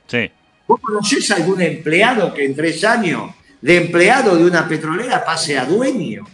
[0.09, 0.30] Sí.
[0.66, 3.30] ¿Vos conocés algún empleado que en tres años
[3.61, 6.26] de empleado de una petrolera pase a dueño?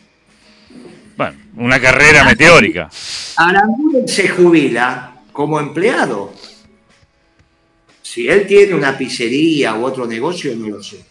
[1.17, 2.89] Bueno, una carrera meteórica.
[3.37, 6.33] Aranguren se jubila como empleado.
[8.13, 11.03] Si él tiene una pizzería u otro negocio, no lo sé.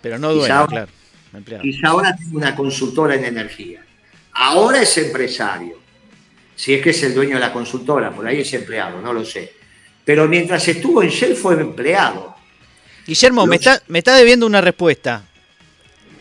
[0.00, 0.88] Pero no ahora- claro.
[1.34, 1.64] empleado.
[1.64, 3.84] Quizá ahora tiene una consultora en energía.
[4.34, 5.80] Ahora es empresario.
[6.54, 9.24] Si es que es el dueño de la consultora, por ahí es empleado, no lo
[9.24, 9.52] sé.
[10.04, 12.36] Pero mientras estuvo en Shell fue empleado.
[13.04, 15.24] Guillermo, me está, me está debiendo una respuesta.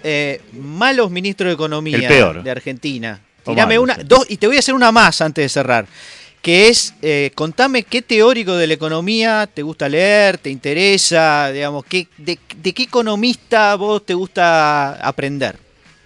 [0.03, 2.41] Eh, malos ministros de Economía El peor.
[2.41, 3.22] de Argentina.
[3.45, 5.86] Tirame una, dos, y te voy a hacer una más antes de cerrar.
[6.42, 11.84] Que es, eh, contame qué teórico de la economía te gusta leer, te interesa, digamos,
[11.86, 15.58] qué, de, de qué economista vos te gusta aprender.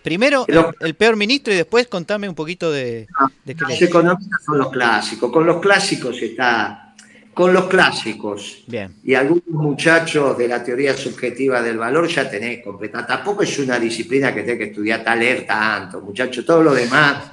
[0.02, 3.06] Primero, el, Pero- el peor ministro y después contame un poquito de,
[3.46, 5.32] de qué Los economistas son los clásicos.
[5.32, 6.88] Con los clásicos está.
[7.34, 8.94] Con los clásicos Bien.
[9.06, 13.06] y algunos muchachos de la teoría subjetiva del valor ya tenés completa.
[13.08, 16.46] Tampoco es una disciplina que tenés que estudiar, tal leer tanto, muchachos.
[16.46, 17.24] Todo lo demás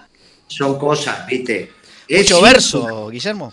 [0.46, 1.72] son cosas, ¿viste?
[2.09, 3.52] Es Mucho verso, Guillermo.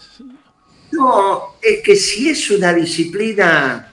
[0.91, 3.91] No, es que si es una disciplina,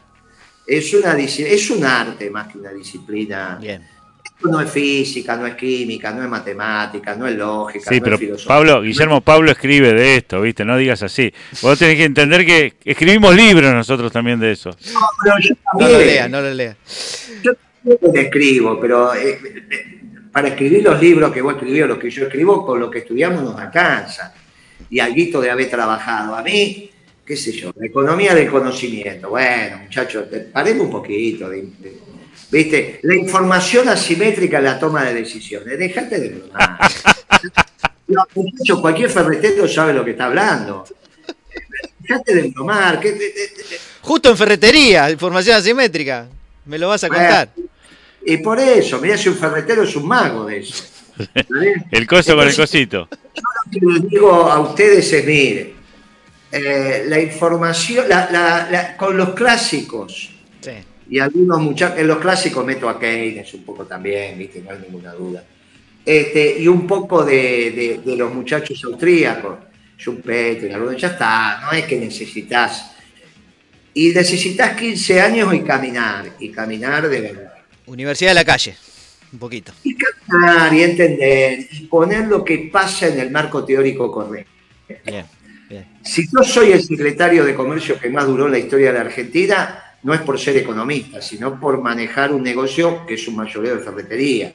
[0.66, 3.58] es una es un arte más que una disciplina.
[3.60, 3.82] Bien.
[4.24, 8.04] Esto no es física, no es química, no es matemática, no es lógica, Sí, no
[8.04, 8.48] pero es filosofía.
[8.48, 10.64] Pablo, Guillermo Pablo escribe de esto, ¿viste?
[10.64, 11.32] No digas así.
[11.60, 14.70] Vos tenés que entender que escribimos libros nosotros también de eso.
[14.70, 16.76] No, pero yo No también, lo lea, no lo lea.
[17.42, 17.52] yo
[18.00, 19.40] también escribo, pero eh,
[19.70, 20.00] eh,
[20.30, 23.00] para escribir los libros que vos escribís o los que yo escribo, con lo que
[23.00, 24.34] estudiamos nos alcanza.
[24.92, 26.36] Y algo de haber trabajado.
[26.36, 26.90] A mí,
[27.24, 29.30] qué sé yo, la economía del conocimiento.
[29.30, 31.48] Bueno, muchachos, paremos un poquito.
[31.48, 31.98] de- de-
[32.50, 33.00] ¿Viste?
[33.04, 35.78] La información asimétrica en la toma de decisiones.
[35.78, 36.78] Dejate de bromar.
[38.08, 40.84] No, muchachos, cualquier ferretero sabe lo que está hablando.
[42.00, 43.00] dejate de embromar.
[43.00, 46.28] que- de- de- de- Justo en ferretería, información asimétrica.
[46.66, 47.48] Me lo vas a contar.
[48.26, 50.84] y por eso, mirá si un ferretero es un mago de eso.
[51.90, 52.86] El coso con el Entonces,
[53.40, 53.86] cosito.
[53.86, 55.74] Lo que les digo a ustedes es, mire,
[56.50, 60.30] eh, la información, la- la- la- con los clásicos,
[60.60, 60.70] Sí.
[61.08, 64.60] y algunos muchachos, en los clásicos meto a Keynes un poco también, ¿viste?
[64.60, 65.42] no hay ninguna duda.
[66.04, 69.58] Este, y un poco de, de- de los muchachos austríacos,
[69.98, 72.90] Schumpeter, algunos, ya está, no es que necesitas.
[73.94, 77.52] Y necesitas 15 años y caminar, y caminar de verdad.
[77.86, 78.74] Universidad de la calle.
[79.32, 79.72] Un poquito.
[79.82, 84.50] Y caminar y entender, y poner lo que pasa en el marco teórico correcto.
[85.06, 85.24] Bien,
[85.68, 85.86] bien.
[86.04, 89.04] Si yo soy el secretario de comercio que más duró en la historia de la
[89.06, 93.76] Argentina, no es por ser economista, sino por manejar un negocio que es un mayoreo
[93.76, 94.52] de ferretería.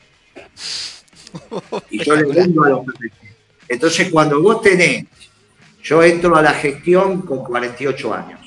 [1.89, 3.35] Y yo le vendo a los ferreteros.
[3.69, 5.05] Entonces, cuando vos tenés,
[5.83, 8.39] yo entro a la gestión con 48 años,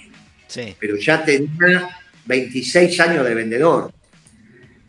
[0.46, 0.74] Sí.
[0.78, 1.88] pero ya tenía
[2.26, 3.92] 26 años de vendedor.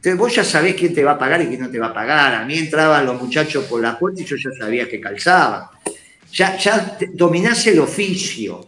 [0.02, 1.94] Entonces vos ya sabés quién te va a pagar y quién no te va a
[1.94, 2.34] pagar.
[2.34, 5.66] A mí entraban los muchachos por la puerta y yo ya sabía que calzaban.
[6.34, 8.68] Ya, ya dominás el oficio.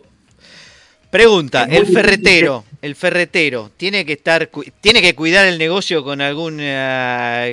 [1.10, 4.48] Pregunta, el difícil ferretero, el ferretero, ¿tiene que estar,
[4.80, 7.46] tiene que cuidar el negocio con alguna,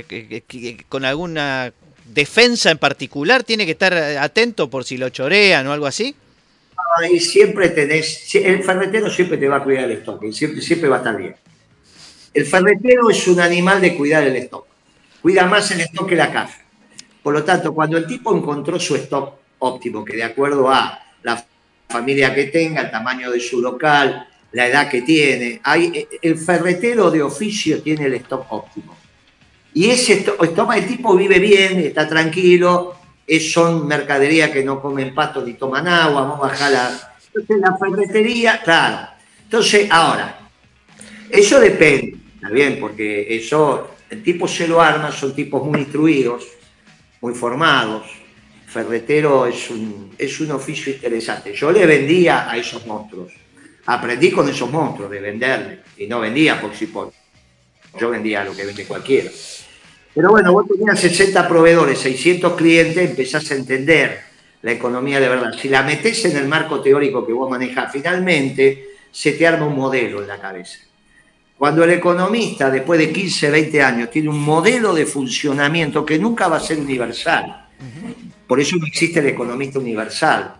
[0.91, 1.72] con alguna
[2.05, 3.45] defensa en particular?
[3.45, 6.14] ¿Tiene que estar atento por si lo chorean o algo así?
[7.03, 10.97] Ahí siempre tenés, el ferretero siempre te va a cuidar el stock, siempre, siempre va
[10.97, 11.35] a estar bien.
[12.33, 14.66] El ferretero es un animal de cuidar el stock.
[15.20, 16.59] Cuida más el stock que la caja.
[17.22, 21.45] Por lo tanto, cuando el tipo encontró su stock óptimo, que de acuerdo a la
[21.89, 27.11] familia que tenga, el tamaño de su local, la edad que tiene, hay, el ferretero
[27.11, 28.97] de oficio tiene el stock óptimo.
[29.74, 32.95] Y ese stock, stock- el tipo vive bien, está tranquilo,
[33.26, 37.14] es, son mercadería que no comen pasto ni toman agua, vamos a bajar la...
[37.33, 39.09] Entonces la ferretería, claro.
[39.45, 40.41] Entonces, ahora,
[41.28, 42.78] eso depende, ¿está bien?
[42.80, 46.47] Porque eso, el tipo se lo arma, son tipos muy instruidos,
[47.20, 48.07] muy formados.
[48.66, 51.53] Ferretero es un, es un oficio interesante.
[51.53, 53.32] Yo le vendía a esos monstruos.
[53.86, 55.80] Aprendí con esos monstruos de venderle.
[55.99, 57.12] Y no vendía por si por.
[57.99, 59.30] Yo vendía lo que vende cualquiera.
[60.14, 64.20] Pero bueno, vos tenías 60 proveedores, 600 clientes, empezás a entender
[64.62, 65.53] la economía de verdad.
[65.61, 69.76] Si la metés en el marco teórico que vos manejás, finalmente se te arma un
[69.76, 70.78] modelo en la cabeza.
[71.61, 76.48] Cuando el economista, después de 15, 20 años, tiene un modelo de funcionamiento que nunca
[76.48, 77.68] va a ser universal,
[78.46, 80.54] por eso no existe el economista universal.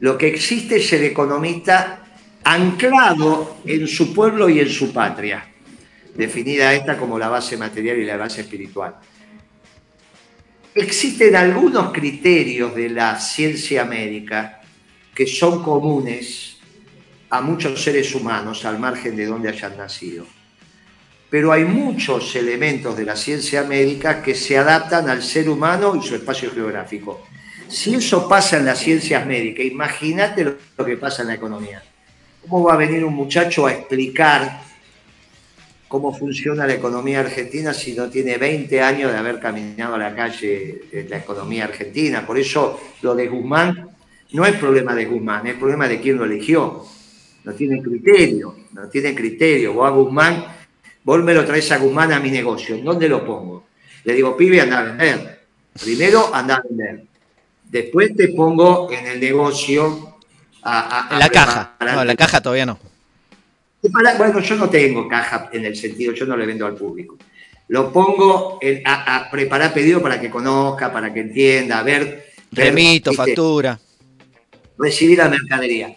[0.00, 2.02] Lo que existe es el economista
[2.44, 5.46] anclado en su pueblo y en su patria,
[6.14, 8.94] definida esta como la base material y la base espiritual.
[10.74, 14.62] Existen algunos criterios de la ciencia médica
[15.14, 16.56] que son comunes
[17.28, 20.37] a muchos seres humanos al margen de donde hayan nacido.
[21.30, 26.02] Pero hay muchos elementos de la ciencia médica que se adaptan al ser humano y
[26.02, 27.22] su espacio geográfico.
[27.68, 31.82] Si eso pasa en las ciencias médicas, imagínate lo, que pasa en la economía.
[32.42, 34.62] ¿Cómo va a venir un muchacho a explicar
[35.86, 40.14] cómo funciona la economía argentina si no tiene 20 años de haber caminado a la
[40.14, 42.26] calle de la economía argentina?
[42.26, 43.90] Por eso lo de Guzmán
[44.32, 46.84] no es problema de Guzmán, es problema de quién lo eligió.
[47.44, 49.74] No tiene criterio, no tiene criterio.
[49.74, 50.44] Vos Guzmán,
[51.08, 53.64] vos me lo traes a Guzmán a mi negocio, ¿en dónde lo pongo?
[54.04, 55.40] Le digo, pibe, anda a vender.
[55.80, 57.02] Primero anda a vender.
[57.64, 60.16] Después te pongo en el negocio
[60.62, 61.76] a, la caja.
[61.80, 62.78] No, la caja todavía no.
[63.90, 67.16] Para- Bueno, yo no tengo caja en el sentido, yo no le vendo al público.
[67.68, 72.32] Lo pongo en- a, a preparar pedido para que conozca, para que entienda, a ver.
[72.52, 73.80] Remito, factura.
[74.78, 75.96] recibir la mercadería.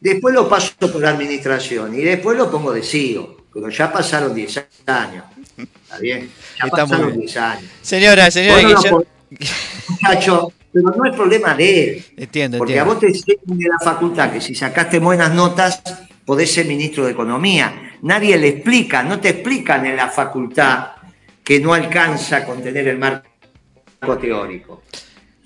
[0.00, 4.34] Después lo paso por la administración y después lo pongo de CEO, pero ya pasaron
[4.34, 5.24] 10 años.
[5.56, 6.30] ¿Está bien?
[6.58, 7.20] Ya Está pasaron bien.
[7.20, 7.70] 10 años.
[7.82, 9.06] Señora, señora no podés-
[9.88, 12.04] Muchacho, pero no es problema de él.
[12.16, 15.82] Entiendo, Porque a vos te enseñan de la facultad que si sacaste buenas notas
[16.24, 17.96] podés ser ministro de Economía.
[18.02, 20.92] Nadie le explica, no te explican en la facultad
[21.44, 23.24] que no alcanza con tener el marco
[24.20, 24.82] teórico.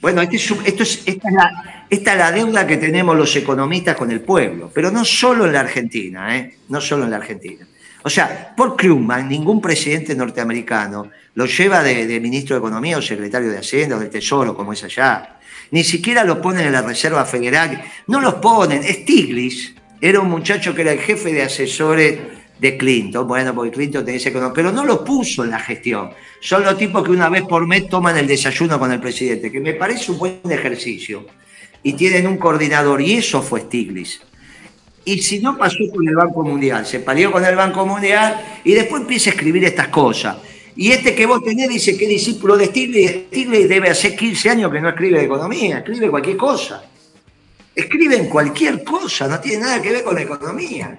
[0.00, 3.34] Bueno, este es esto es, esta, es la, esta es la deuda que tenemos los
[3.36, 6.55] economistas con el pueblo, pero no solo en la Argentina, ¿eh?
[6.68, 7.66] no solo en la Argentina.
[8.07, 13.48] O sea, por Krugman, ningún presidente norteamericano lo lleva de, ministro de Economía o secretario
[13.48, 15.38] de Hacienda o del Tesoro, como es allá.
[15.70, 17.82] Ni siquiera lo ponen en la Reserva Federal.
[18.07, 18.82] No los ponen.
[18.82, 22.18] Stiglitz era un muchacho que era el jefe de asesores
[22.59, 23.26] de Clinton.
[23.26, 26.11] Bueno, porque Clinton tenía ese economía, pero no lo puso en la gestión.
[26.40, 29.61] Son los tipos que una vez por mes toman el desayuno con el presidente, que
[29.61, 31.26] me parece un buen ejercicio.
[31.86, 34.20] y tienen un coordinador, y eso fue Stiglitz.
[35.05, 38.72] Y si no pasó con el Banco Mundial, se palió con el Banco Mundial y
[38.72, 40.36] después empieza a escribir estas cosas.
[40.76, 44.50] Y este que vos tenés dice que es discípulo de Stiglitz, Stiglitz debe hacer 15
[44.50, 46.84] años que no escribe economía, escribe cualquier cosa.
[47.74, 50.98] Escriben cualquier cosa, no tiene nada que ver con la economía.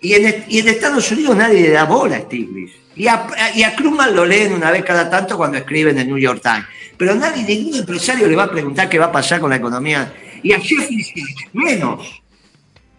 [0.00, 0.26] Y en,
[0.68, 2.72] Estados Unidos nadie le da bola a Stiglitz.
[2.96, 6.18] Y a, y Krugman lo leen una vez cada tanto cuando escriben en el New
[6.18, 6.66] York Times.
[6.96, 10.12] Pero nadie, ningún empresario le va a preguntar qué va a pasar con la economía.
[10.42, 11.06] Y a Jeffrey
[11.52, 12.22] menos.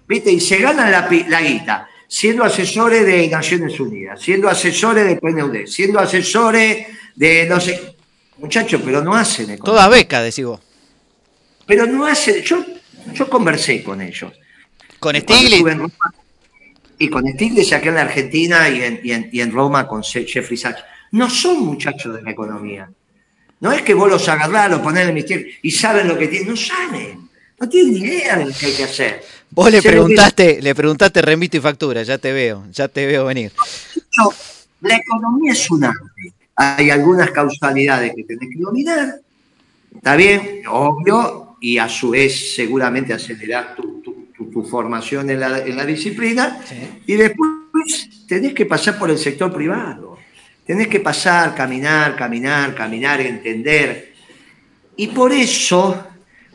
[0.09, 0.31] ¿Viste?
[0.31, 5.67] Y se ganan la, la guita siendo asesores de Naciones Unidas, siendo asesores de PNUD,
[5.67, 7.95] siendo asesores de no sé.
[8.39, 9.63] Muchachos, pero no hacen economía.
[9.65, 10.59] Toda beca, decís vos.
[11.67, 12.41] Pero no hacen.
[12.41, 12.65] Yo,
[13.13, 14.31] yo conversé con ellos.
[14.99, 15.63] Con Stiglitz.
[16.97, 20.01] y con Stiglitz acá en la Argentina y en, y en- y en Roma con
[20.03, 20.83] Jeffrey Sachs.
[21.11, 22.89] No son muchachos de la economía.
[23.59, 26.27] No es que vos los agarrás, los ponés en el misterio y saben lo que
[26.29, 26.49] tienen.
[26.49, 27.29] No saben.
[27.59, 29.21] No tienen ni idea de lo que hay que hacer.
[29.51, 33.51] Vos le preguntaste, le preguntaste remito y factura, ya te veo, ya te veo venir.
[34.17, 34.31] No,
[34.81, 36.33] la economía es un arte.
[36.55, 39.15] Hay algunas causalidades que tenés que dominar.
[39.95, 45.39] Está bien, obvio, y a su vez seguramente acelerás tu, tu- tu- tu formación en
[45.39, 46.59] la, en la disciplina.
[47.07, 50.17] Y después tenés que pasar por el sector privado.
[50.65, 54.13] Tenés que pasar, caminar, caminar, caminar, entender.
[54.95, 56.05] Y por eso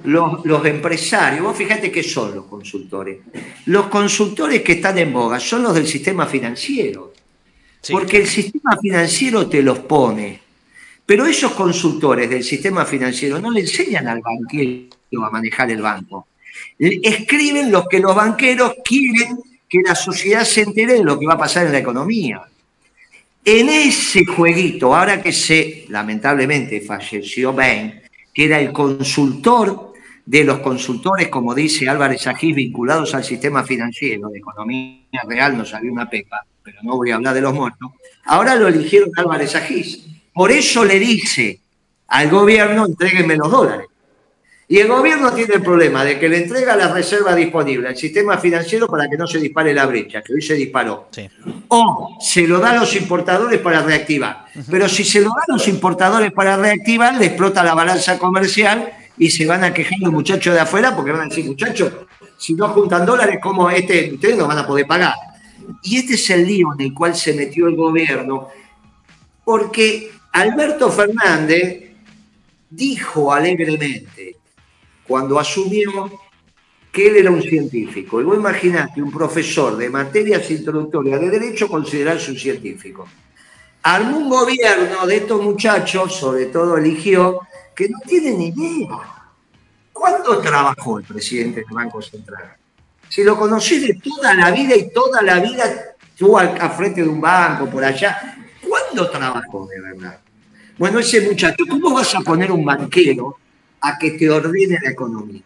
[0.02, 3.18] los, los empresarios, vos fíjate qué son los consultores.
[3.66, 7.12] Los consultores que están en boga son los del sistema financiero.
[7.80, 7.92] Sí.
[7.92, 10.40] Porque el sistema financiero te los pone.
[11.06, 14.88] Pero esos consultores del sistema financiero no le enseñan al banquero
[15.24, 16.28] a manejar el banco.
[16.78, 19.38] Escriben los que los banqueros quieren
[19.68, 22.42] que la sociedad se entere de lo que va a pasar en la economía.
[23.44, 28.03] En ese jueguito, ahora que se, lamentablemente, falleció Ben,
[28.34, 29.92] que era el consultor
[30.26, 35.64] de los consultores, como dice Álvarez Agís, vinculados al sistema financiero, de economía real no
[35.64, 37.92] salió una pepa, pero no voy a hablar de los muertos,
[38.24, 40.06] ahora lo eligieron Álvarez Agís.
[40.32, 41.60] Por eso le dice
[42.08, 43.86] al gobierno, entréguenme los dólares.
[44.66, 48.38] Y el gobierno tiene el problema de que le entrega las reservas disponibles al sistema
[48.38, 51.28] financiero para que no se dispare la brecha, que hoy se disparó Sí.
[51.68, 54.46] o se lo da a los importadores para reactivar.
[54.70, 58.90] Pero si se lo da a los importadores para reactivar, le explota la balanza comercial
[59.18, 61.92] y se van a quejar los muchachos de afuera porque van a decir, muchachos,
[62.38, 65.14] si no juntan dólares, ¿cómo este, ustedes no van a poder pagar?
[65.82, 68.48] Y este es el lío en el cual se metió el gobierno,
[69.44, 71.90] porque Alberto Fernández
[72.70, 74.36] dijo alegremente,
[75.06, 76.10] cuando asumió
[76.92, 78.20] que él era un científico.
[78.20, 83.06] Y vos imaginate un profesor de materias introductorias de derecho considerarse un científico.
[83.84, 87.40] Un gobierno de estos muchachos, sobre todo eligió,
[87.74, 88.98] que no tienen ni idea.
[89.92, 92.56] ¿Cuándo trabajó el presidente del Banco Central?
[93.08, 97.08] Si lo conocí de toda la vida y toda la vida estuvo al frente de
[97.08, 98.36] un banco, por allá.
[98.66, 100.20] ¿Cuándo trabajó de verdad?
[100.78, 103.36] Bueno, ese muchacho, ¿cómo vas a poner un banquero
[103.86, 105.42] a que te ordene la economía?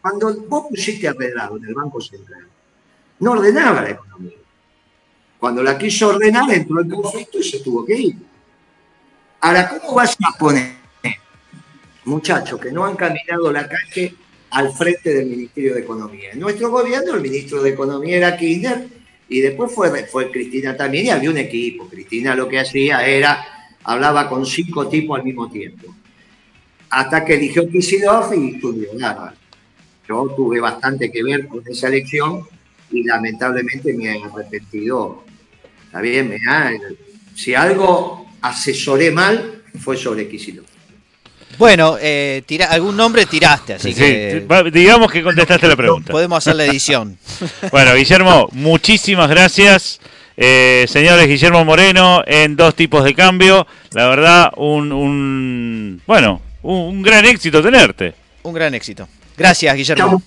[0.00, 2.46] Cuando vos pusiste a Pedrado en el Banco Central,
[3.20, 4.36] no ordenaba la economía.
[5.38, 8.16] Cuando la quiso ordenar, entró en conflicto y se tuvo que ir.
[9.40, 10.74] Ahora, ¿cómo vas a poner
[12.04, 14.14] muchachos que no han caminado la calle
[14.50, 16.32] al frente del Ministerio de Economía?
[16.32, 18.88] En nuestro gobierno, el ministro de Economía era Kirchner
[19.28, 21.88] y después fue, fue Cristina también y había un equipo.
[21.88, 23.42] Cristina lo que hacía era,
[23.84, 25.94] hablaba con cinco tipos al mismo tiempo.
[26.90, 29.34] Hasta que eligió Kicillof y estudió nada.
[30.08, 32.42] Yo tuve bastante que ver con esa elección
[32.90, 35.24] y lamentablemente me he arrepentido.
[35.86, 36.72] Está bien, me ha-
[37.34, 40.66] si algo asesoré mal, fue sobre Kicillof.
[41.58, 46.10] Bueno, eh, tira- algún nombre tiraste, así Sí, que digamos que contestaste la pregunta.
[46.10, 47.16] podemos hacer la edición.
[47.70, 50.00] Bueno, Guillermo, muchísimas gracias.
[50.36, 53.66] Eh, señores Guillermo Moreno en dos tipos de cambio.
[53.92, 58.14] La verdad, un, un- bueno, un, un gran éxito tenerte.
[58.42, 59.08] Un gran éxito.
[59.36, 60.08] Gracias, Guillermo.
[60.08, 60.22] Chao.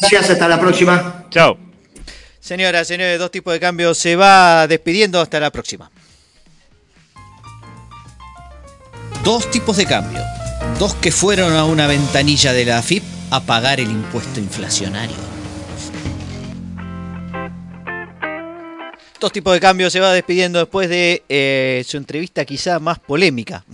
[0.00, 1.26] Gracias, hasta la próxima.
[1.30, 1.58] Chao.
[2.40, 5.90] Señoras, señores, dos tipos de cambio se va despidiendo hasta la próxima.
[9.24, 10.20] Dos tipos de cambio.
[10.78, 15.35] Dos que fueron a una ventanilla de la AFIP a pagar el impuesto inflacionario.
[19.26, 23.64] Dos tipos de cambio se va despidiendo después de eh, su entrevista quizá más polémica.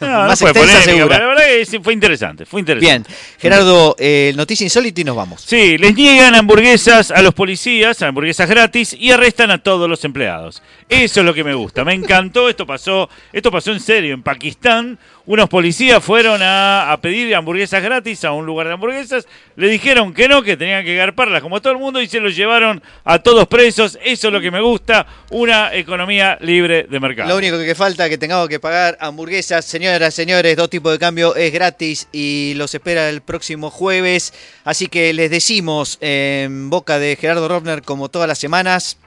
[0.00, 1.18] No, no más fue extensa polémica, segura.
[1.18, 3.08] la verdad que fue interesante, fue interesante.
[3.10, 5.42] Bien, Gerardo, eh, noticia insólita y nos vamos.
[5.42, 10.62] Sí, les niegan hamburguesas a los policías, hamburguesas gratis, y arrestan a todos los empleados.
[10.88, 11.84] Eso es lo que me gusta.
[11.84, 14.14] Me encantó, esto pasó, esto pasó en serio.
[14.14, 19.68] En Pakistán, unos policías fueron a, pedir hamburguesas gratis a un lugar de hamburguesas, le
[19.68, 22.82] dijeron que no, que tenían que garparlas como todo el mundo, y se los llevaron
[23.04, 23.98] a todos presos.
[24.04, 27.28] Eso es lo que me gusta, una economía libre de mercado.
[27.28, 29.64] Lo único que falta es que tengamos que pagar hamburguesas.
[29.64, 34.32] Señoras, señores, dos tipos de cambio es gratis y los espera el próximo jueves.
[34.64, 38.98] Así que les decimos en boca de Gerardo Rovner, como todas las semanas,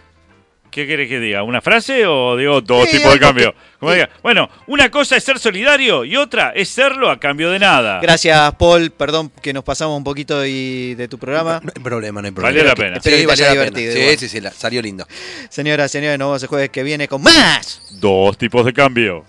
[0.71, 1.43] ¿Qué querés que diga?
[1.43, 3.51] ¿Una frase o digo dos Sí, tipos de cambio?
[3.53, 3.95] que- Como sí.
[3.97, 7.99] diga, bueno, una cosa es ser solidario y otra es serlo a cambio de nada.
[8.01, 11.61] gracias Paul, perdón que nos pasamos un poquito y de tu programa.
[11.63, 12.49] No hay problema, no hay problema.
[12.59, 12.97] Valió la pena.
[12.97, 13.61] Espero que te haya la pena.
[13.77, 14.17] divertido Sí, igual.
[14.19, 15.07] sí, sí, la- salió lindo.
[15.49, 17.81] Señoras, señores, nos vemos el jueves que viene con más.
[17.99, 19.25] Dos tipos de cambio.